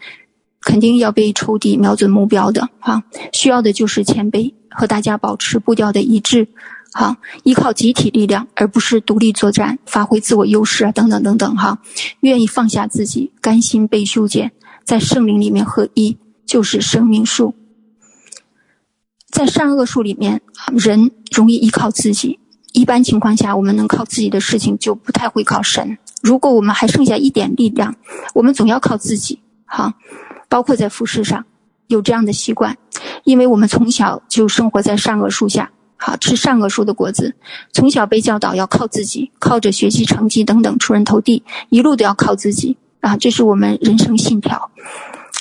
[0.65, 3.05] 肯定要被抽底瞄准目标的哈。
[3.33, 6.49] 需要的就是谦卑，和大家保持步调的一致，
[6.93, 11.79] 哈，依靠集体力量，而不是独立作战，发挥自我优势啊，等等等等哈。
[12.21, 14.53] 愿意放下自己，甘心被修剪，
[14.85, 17.55] 在圣灵里面合一，就是生命树。
[19.31, 20.41] 在善恶树里面，
[20.73, 22.39] 人容易依靠自己。
[22.73, 25.99] 一般情况下，我们能靠自己的事情就不太会靠神。
[26.23, 27.97] 如果我们还剩下一点力量，
[28.35, 29.41] 我们总要靠自己。
[29.67, 29.95] 哈，
[30.55, 31.45] 包括在服饰上，
[31.89, 32.79] 有这样的习惯，
[33.25, 37.35] 因为我们从小就生活在善恶树下，好，吃善恶树的果子，
[37.73, 44.71] 从小被教导要靠自己，靠着学习成绩等等出人头地，一路都要靠自己啊，这是我们人生信条。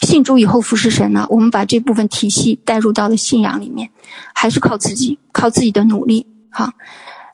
[0.01, 3.91] 信主以后服侍神呢，我们把这部分体系带入到了信仰里面，
[4.34, 6.26] 还是靠自己，靠自己的努力。
[6.49, 6.72] 好。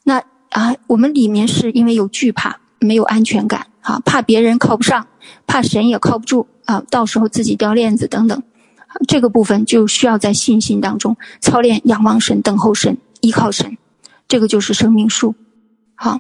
[0.04, 5.08] 那啊，我们里面是因为有惧怕，没有安全感，啊，怕别人靠不上，
[5.48, 8.44] 怕神也靠不住，啊，到时候自己掉链子等等，
[9.08, 13.78] 这个部分就需要在信心当中操练，仰望神，等候神，依靠神，
[14.28, 15.36] 这个就是生命树。
[15.96, 16.20] 好，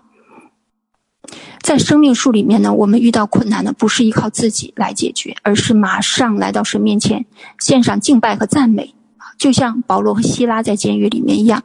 [1.62, 7.26] 在生命树里面呢，我们遇到困难呢，不是依靠自己来解决，而是马上来到神面前，
[7.60, 8.93] 献上敬拜和赞美。
[9.39, 11.63] 就像保罗和希拉在监狱里面一样，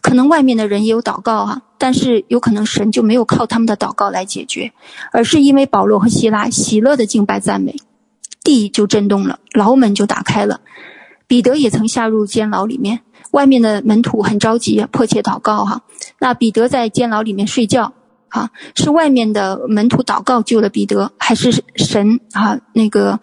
[0.00, 4.72] 可能外面的人也有祷告啊，但是有可能神就没有靠他们的祷告来解决，
[5.12, 7.76] 而是因为保罗和希拉喜乐的敬拜赞美，
[8.42, 10.62] 地就震动了，牢门就打开了。
[11.28, 13.00] 彼得也曾下入监牢里面，
[13.32, 15.82] 外面的门徒很着急，迫切祷告哈。
[16.18, 17.92] 那彼得在监牢里面睡觉，
[18.28, 23.20] 哈，是外面的门徒祷告救了彼得，还是神啊那个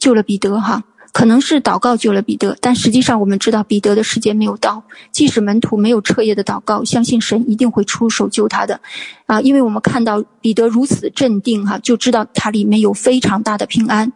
[0.00, 0.82] 救了彼得哈？
[1.12, 4.82] 可能是祷告救了彼得，但实际上我们知道彼得的时间没有到。
[5.10, 8.80] 即使门徒没有彻夜的祷告，相信神一定会出手救他的，
[9.26, 14.12] 啊，因为我们看到彼得如此镇定哈，就知道他里面有非常大的平安，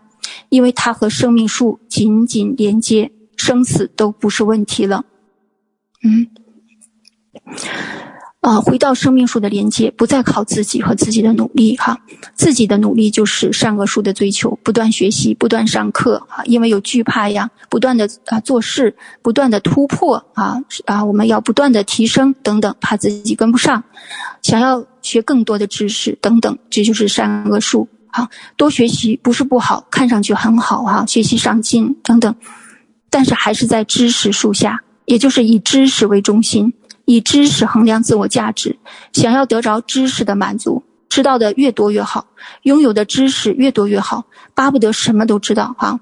[0.49, 5.05] 因为他和生命树紧紧连接，生死都不是问题了。
[6.05, 6.26] 嗯。
[8.43, 11.97] 啊，回到生命树的连接，不再靠自己和自己的努力哈，
[12.34, 23.84] 自己的努力就是善恶树的追求，不断学习，不断上课啊，因为有惧怕呀，不断的啊做事，不断的突破啊啊，我们要不断的提升等等，怕自己跟不上，
[24.43, 32.34] 想要学更多的知识等等，这就是善恶树哈，多学习不是不好，看上去很好哈，学习上进等等，
[33.09, 36.72] 但是还是在知识树下，也就是以知识为中心。
[37.05, 38.78] 以知识衡量自我价值，
[39.12, 42.26] 想要得着知识的满足，知道的越多越好，
[42.62, 44.24] 拥有的知识越多越好，
[44.55, 46.00] 巴不得什么都知道哈。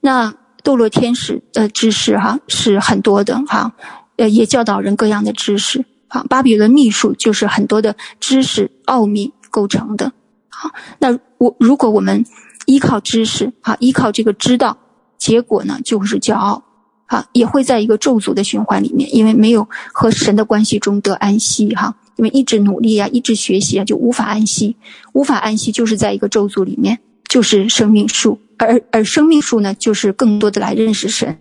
[0.00, 3.72] 那堕落天使的知识哈是很多的哈，
[4.16, 6.24] 呃也教导人各样的知识啊。
[6.28, 10.12] 巴比伦秘术就是很多的知识奥秘构成的。
[10.48, 12.24] 好，那我如果我们
[12.66, 14.76] 依靠知识啊，依靠这个知道，
[15.16, 16.62] 结果呢就是骄傲。
[17.10, 24.76] 啊，也会在一个咒诅的循环里面，因为没有和神的关系中得安息哈，因为一直努力啊，一直学习啊，就无法安息，
[25.12, 31.36] 无法安息就是在一个咒诅里面，就是生命树，而而生命树呢，就是更多的来认识神，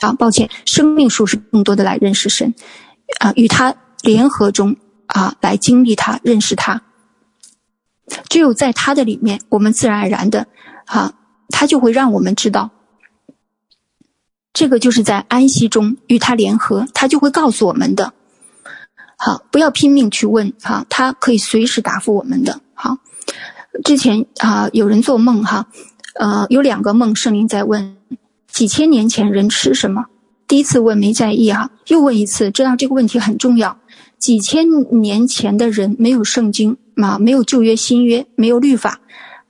[0.00, 2.54] 啊，抱歉，生命树是更多的来认识神，
[3.18, 6.80] 啊，与他联合中啊，来经历他，认识他，
[8.30, 10.46] 只有在他的里面，我们自然而然的
[10.86, 11.12] 啊。
[11.52, 12.70] 他就会让我们知道。
[14.52, 18.12] 这个就是在安息中与他联合，他就会告诉我们的。
[19.16, 22.60] 好，不要拼命去问哈，他可以随时答复我们的。
[22.74, 22.96] 好，
[23.84, 25.66] 之前啊，有人做梦哈，
[26.14, 27.96] 呃，有两个梦，圣灵在问：
[28.50, 30.06] 几千年前人吃什么？
[30.48, 33.78] 第一次问没在意哈，又问一次，知道这个问题很重要。
[34.18, 34.66] 几千
[35.00, 39.00] 年前的人没有圣经啊，没有旧约新约，没有律法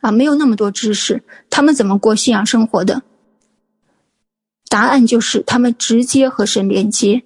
[0.00, 3.02] 啊，没有那么多知识，他们怎么过信仰生活的？
[4.70, 7.24] 答案就是他们直接和神连接，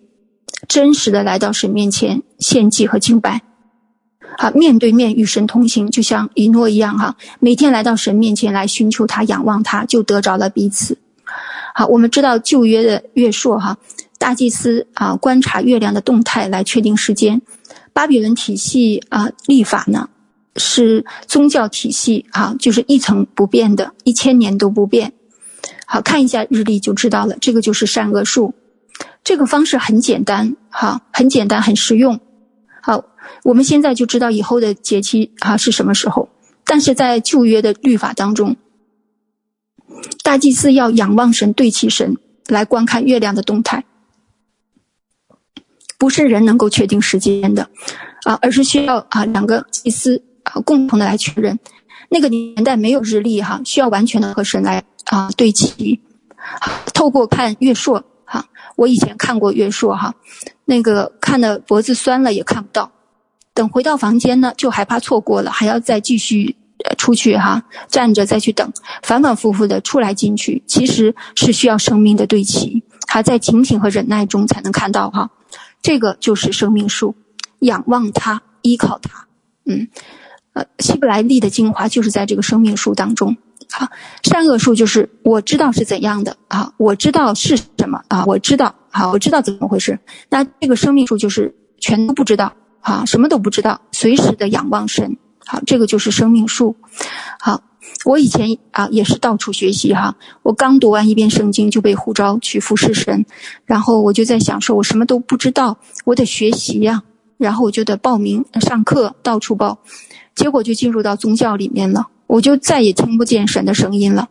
[0.67, 3.43] 真实的来到神面前献祭和敬拜，
[4.39, 10.97] 好，面对面与神同行，就像以诺一样哈，每天来到神面前来寻求他、仰望他，就得着了彼此。
[11.75, 13.77] 好，我们知道旧约的月朔哈，
[14.19, 17.43] 大祭司啊观察月亮的动态来确定时间，
[17.93, 20.09] 巴比伦体系啊历法呢
[20.57, 25.13] 是宗教体系啊，就是一成不变的，一千年都不变。
[25.87, 28.55] 好，看一下日历就知道了，这个就是善恶树。
[29.23, 32.21] 这个方式很简单，哈，很简单，很实用。
[32.83, 33.05] 好，
[33.43, 36.29] 我们现在就知道以后的节期啊是什么时候。
[36.67, 38.57] 但是在旧约的律法当中，
[40.23, 42.17] 大祭司要仰望神，对齐神
[42.47, 43.85] 来观看月亮的动态，
[45.99, 47.69] 不是人能够确定时间的，
[48.25, 51.59] 啊，而是需要啊两个祭司啊共同的来确认。
[52.09, 54.83] 那个年代没有日历哈，需要完全的和神来
[55.15, 56.01] 啊对齐。
[56.93, 58.45] 透过看月朔哈，
[58.77, 60.15] 我以前看过月朔哈，
[60.65, 62.91] 那个看的脖子酸了也看不到。
[63.55, 66.57] 等回到房间呢，就害怕错过了，还要再继续
[66.99, 75.31] 出去哈，站着再去等，反反复复的出来进去，其实是需要生命的对齐，还在警醒和忍耐中才能看到哈。
[75.81, 77.15] 这个就是生命树，
[77.61, 79.27] 仰望它，依靠它，
[79.65, 79.89] 嗯。
[80.55, 83.37] 呃，希伯来历的精华就是在这个生命树当中。
[83.77, 83.89] 好，
[84.23, 89.99] 善恶树就是我知道是怎样的啊，我知道是什么啊，我知道，好，我知道怎么回事。
[90.31, 95.17] 那这个生命树就是全都不知道啊，什么都不知道，随时的仰望神。
[95.45, 96.77] 好，这个就是生命树。
[97.41, 97.65] 好，
[98.05, 100.15] 我以前啊也是到处学习哈，
[100.45, 103.27] 我刚读完一遍圣经就被呼召去服侍神，
[103.65, 107.03] 然后我就在想说，我什么都不知道，我得学习呀，
[107.39, 109.81] 然后我就得报名上课，到处报。
[110.37, 114.29] 结果就进入到宗教里面了，我就再也听不见神的声音了。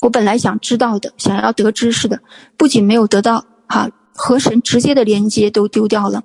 [0.00, 2.20] 我本来想知道的，想要得知识的，
[2.56, 6.22] 不仅没有得到，哈，和神直接的连接都丢掉了。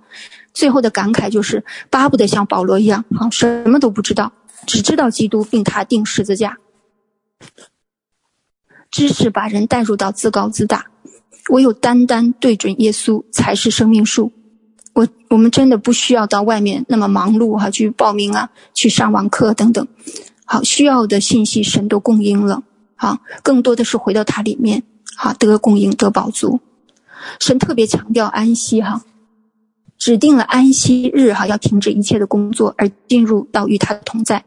[0.54, 4.32] 最后的感慨就是，巴不得像保罗一样，哈，什么都不知道，
[4.68, 6.58] 只知道基督并他钉十字架。
[8.92, 10.86] 知识把人带入到自高自大，
[11.50, 14.32] 唯有单单对准耶稣才是生命树。
[14.98, 19.88] 我我们真的不需要到外面那么忙碌哈，去报名啊，去上网课等等。
[20.44, 22.64] 好，需要的信息神都供应了。
[22.96, 24.82] 好，更多的是回到他里面，
[25.16, 26.60] 好，得供应得饱足。
[27.40, 29.04] 神特别强调安息哈，
[30.00, 34.46] 指定了安息日哈，要停止一切的工作，而进入到与他同在。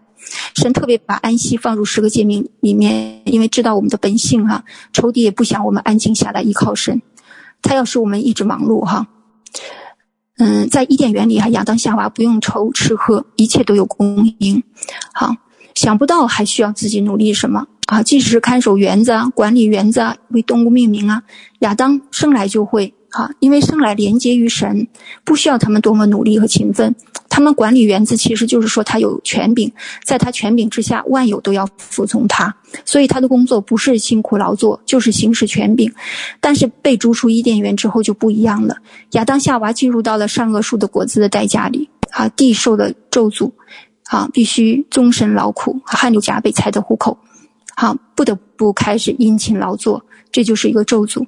[0.57, 7.01] 神特别把安息放入十个诫命里面，因为知道我们的本性哈，仇敌也不想我们安静下来依靠神，
[7.62, 9.07] 他要使我们一直忙碌哈。
[10.41, 14.62] 嗯，在伊甸园里还，亚当夏娃不用愁吃喝，一切都有供应。
[15.12, 15.36] 好，
[15.74, 18.03] 想不到还需要自己努力什么啊？
[18.03, 21.22] 即使是看守园子啊，管理园子啊，为动物命名啊，
[21.59, 22.95] 亚当生来就会。
[23.11, 24.86] 啊，因为生来连接于神，
[25.24, 26.95] 不需要他们多么努力和勤奋。
[27.41, 29.72] 他们管理园子，其实就是说他有权柄，
[30.05, 32.55] 在他权柄之下，万有都要服从他。
[32.84, 35.91] 所以他的工作不是辛苦劳作，就是行使权柄。
[36.38, 38.76] 但是被逐出伊甸园之后就不一样了。
[39.12, 43.51] 亚当夏娃进入到了善恶树的果子的代价里，啊，地受了咒诅，
[44.11, 47.16] 啊，必须终身劳苦，汗流浃背才得糊口，
[47.74, 51.26] 好，不得不开始殷勤劳作，这就是一个咒诅。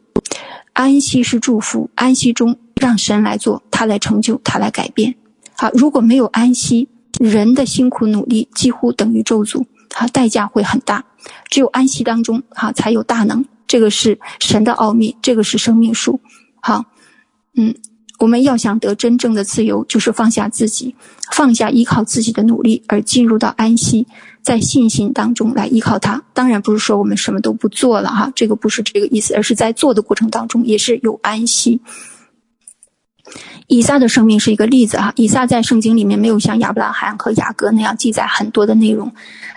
[0.74, 5.14] 安息是祝福，安息中让神来做，他来成就，他来改变。
[5.62, 6.88] 好，如果没有安息，
[7.20, 11.04] 人的辛苦努力几乎等于咒诅，啊，代价会很大。
[11.50, 13.44] 只有安息当中，哈，才有大能。
[13.68, 16.18] 这个是神的奥秘，这个是生命树。
[16.60, 16.86] 好，
[17.54, 17.76] 嗯。
[18.18, 20.94] 我们要想得真正的自由，就是放下自己，
[21.32, 24.06] 放下依靠自己的努力，而进入到安息，
[24.42, 26.22] 在信心当中来依靠他。
[26.32, 31.80] 当然不是说我们什么都不做了哈，这个不是这个意思，而是在做的过程当中也是有安息。
[33.68, 39.12] 以撒的生命是一个例子哈，以撒在圣经里面没有像亚伯拉罕和雅各那样记载很多的内容，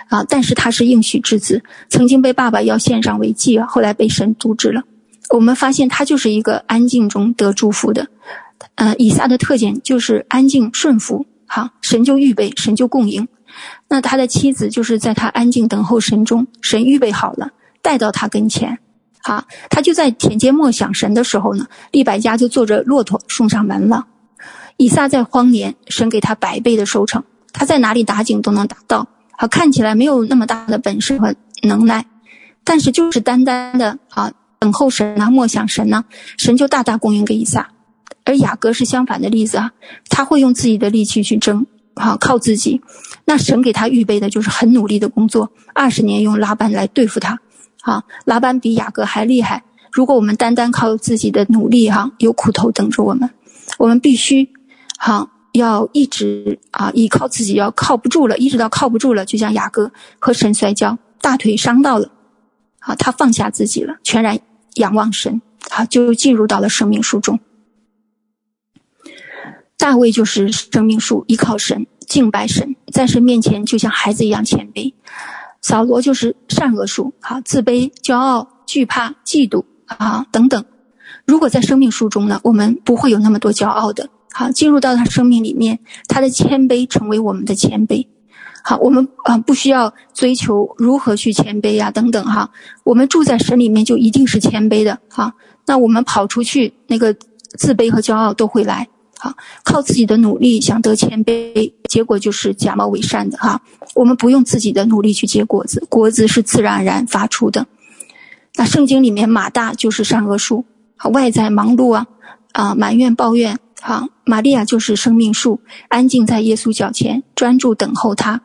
[0.08, 4.84] 啊，但是他是应许之子，曾经被爸爸要献上为祭，后来被神阻止了。
[5.30, 8.08] 我们发现他就是一个安静中得祝福的。
[8.76, 13.28] 呃，以撒的特点就是安静顺服，好，神就预备，神就供应。
[13.90, 17.52] 那他的妻子就是在他安静等候神中，神预备好了，
[17.82, 18.78] 带到他跟前。
[19.28, 24.06] 好，他就在田间默想神的时候呢，利百加就坐着骆驼送上门了。
[24.78, 29.08] 以撒在荒年，神给他百倍的收成，他在哪里打井都能打到。
[29.32, 32.06] 好，看起来没有那么大的本事和能耐，
[32.64, 36.06] 但是就是单单的啊等候神啊，默想神呢，
[36.38, 37.70] 神就大大供应给以撒。
[38.26, 39.72] 而雅各是相反的例子啊，
[40.08, 41.66] 他会用自己的力气去争，
[41.96, 42.80] 好靠自己。
[43.26, 47.40] 那神给他预备的就是很努力的工作，二十年用拉班来对付他，
[47.86, 49.64] 啊，拉班比雅各还厉害。
[49.92, 53.30] 如果我们单单靠自己的努力，哈，有苦头等着我们，
[53.78, 54.50] 我们必须。
[54.98, 62.10] 好，要一直啊，依靠自己，要靠不住了，一直到靠不住了，就像雅各和神摔跤，大腿伤到了，
[62.80, 64.40] 啊，他放下自己了，全然
[64.76, 67.40] 仰望神，啊，就进入到了生命树中。
[69.78, 74.94] 大卫就是生命树，依靠神，敬拜神，在神面前就像孩子一样谦卑。
[75.66, 80.64] 扫罗就是善恶树，啊，自卑、骄傲、惧怕、嫉妒啊等等。
[81.26, 84.08] 如果在生命树中呢，我们不会有那么多骄傲的。
[84.32, 88.06] 好，进入到他生命里面，他的谦卑成为我们的谦卑。
[88.64, 92.52] 好，我们啊不需要追求如何去谦卑呀、等等哈。
[92.84, 95.00] 我们住在神里面就一定是谦卑的。
[95.10, 95.34] 哈，
[95.66, 97.12] 那我们跑出去，那个
[97.58, 98.88] 自卑和骄傲都会来。
[99.18, 103.62] 好，靠自己的努力想得谦卑，结果就是假冒伪善的哈。
[103.94, 107.68] 我们不用自己的努力去结果子，果子是自然而然发出的。
[108.56, 110.66] 那圣经里面马大就是善恶树，
[110.98, 112.08] 好，外在忙碌啊
[112.52, 113.58] 啊埋怨抱怨。
[113.82, 115.60] 好，玛利亚就是生命树，
[115.90, 118.42] 安静在耶稣脚前，专注等候他。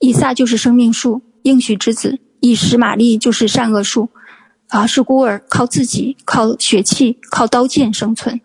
[0.00, 2.18] 以撒就是生命树，应许之子。
[2.40, 4.10] 以实玛利就是善恶树，
[4.68, 8.40] 啊，是孤儿，靠自己，靠血气，靠刀剑生存。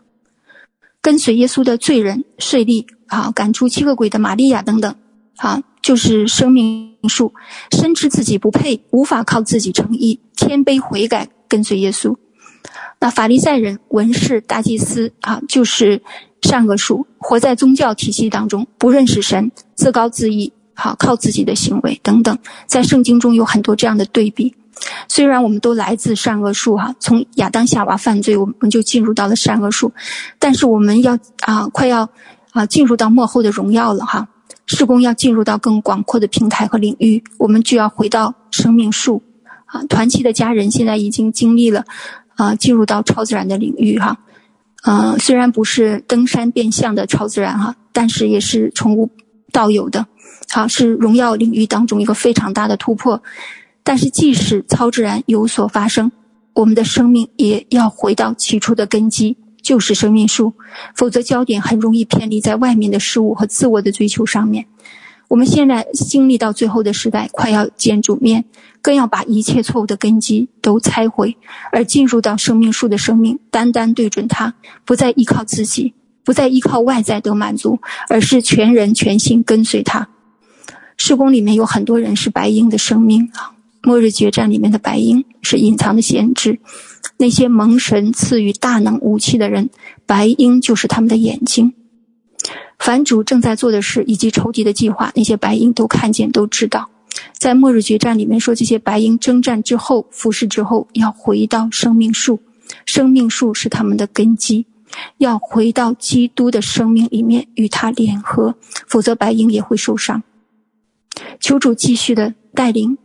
[1.02, 4.95] 跟随耶稣的罪人税吏，啊，赶出七个鬼的玛利亚等等，
[5.38, 7.34] 啊，就是生命树，
[7.72, 12.16] 深知自己不配，无法靠自己成义，谦卑悔改，跟随耶稣。
[13.00, 16.02] 那法利赛人、文士、大祭司啊，就是
[16.41, 24.56] 善恶树，活在宗教体系当中，不认识神，自高自义，好靠自己的行为等等，在圣经中有很多这样的对比。
[25.07, 29.91] 虽然我们都来自善恶树哈，从亚当夏娃犯罪，我们就进入到了善恶树，
[30.39, 32.09] 但是我们要啊，快要
[32.51, 34.28] 啊进入到末后的荣耀了哈，
[34.65, 39.23] 事工要进入到更广阔的平台和领域，我们就要回到生命树
[39.65, 39.84] 啊。
[39.89, 41.86] 团契的家人现在已经经历了。
[42.38, 44.15] 啊，进入到超自然的领域哈，
[44.84, 49.09] 呃，虽然不是登山变相的超自然哈，但是也是从无
[49.51, 50.05] 到有的，
[50.47, 53.23] 好，是荣耀领域当中一个非常大的突破。
[53.88, 56.12] 但是即使超自然有所发生，
[56.54, 60.54] 我们的生命也要回到起初的根基，就是生命树，
[60.94, 64.66] 否则焦点很容易偏离在外面的事物和自我的追求上面。
[65.30, 68.44] 我们现在经历到最后的时代，快要见主面，
[68.82, 71.38] 更要把一切错误的根基都拆毁，
[71.72, 75.94] 而进入到生命树的生命，单单对准它，不再依靠自己，
[76.26, 77.80] 不再依靠外在得满足，
[78.10, 80.10] 而是全人全心跟随他。
[80.98, 83.56] 事工里面有很多人是白鹰的生命啊，
[83.88, 86.60] 末日决战里面的白鹰是隐藏的先知，
[87.16, 89.70] 那些蒙神赐予大能武器的人，
[90.06, 91.72] 白鹰就是他们的眼睛。
[92.78, 96.90] 凡主正在做的事以及仇敌的计划，那些白鹰都看见，都知道。
[97.32, 102.42] 在末日决战里面说，这些白鹰征战之后、服侍之后，要回到生命树，
[102.86, 104.66] 生命树是他们的根基，
[105.18, 110.24] 要回到基督的生命里面与他联合，否则白鹰也会受伤。
[111.40, 112.98] 求主继续的带领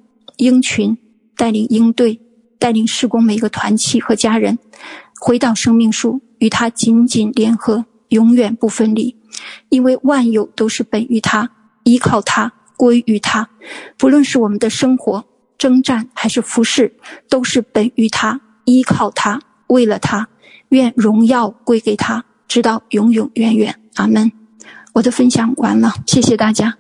[0.43, 0.99] 鹰群，
[1.37, 2.21] 带领鹰队，
[2.59, 4.59] 带领施工每个团契和家人，
[5.21, 9.17] 回到生命树，与他紧紧联合，永远不分离。
[9.69, 11.49] 因为万有都是本于他，
[11.85, 13.49] 依靠他，归于他。
[13.97, 15.25] 不论是我们的生活、
[15.57, 16.93] 征战还是服侍，
[17.29, 20.27] 都是本于他，依靠他，为了他。
[20.71, 23.79] 愿荣耀归给他，直到永永远远。
[23.95, 24.33] 阿门。
[24.95, 26.79] 我的分享完了，谢谢大家。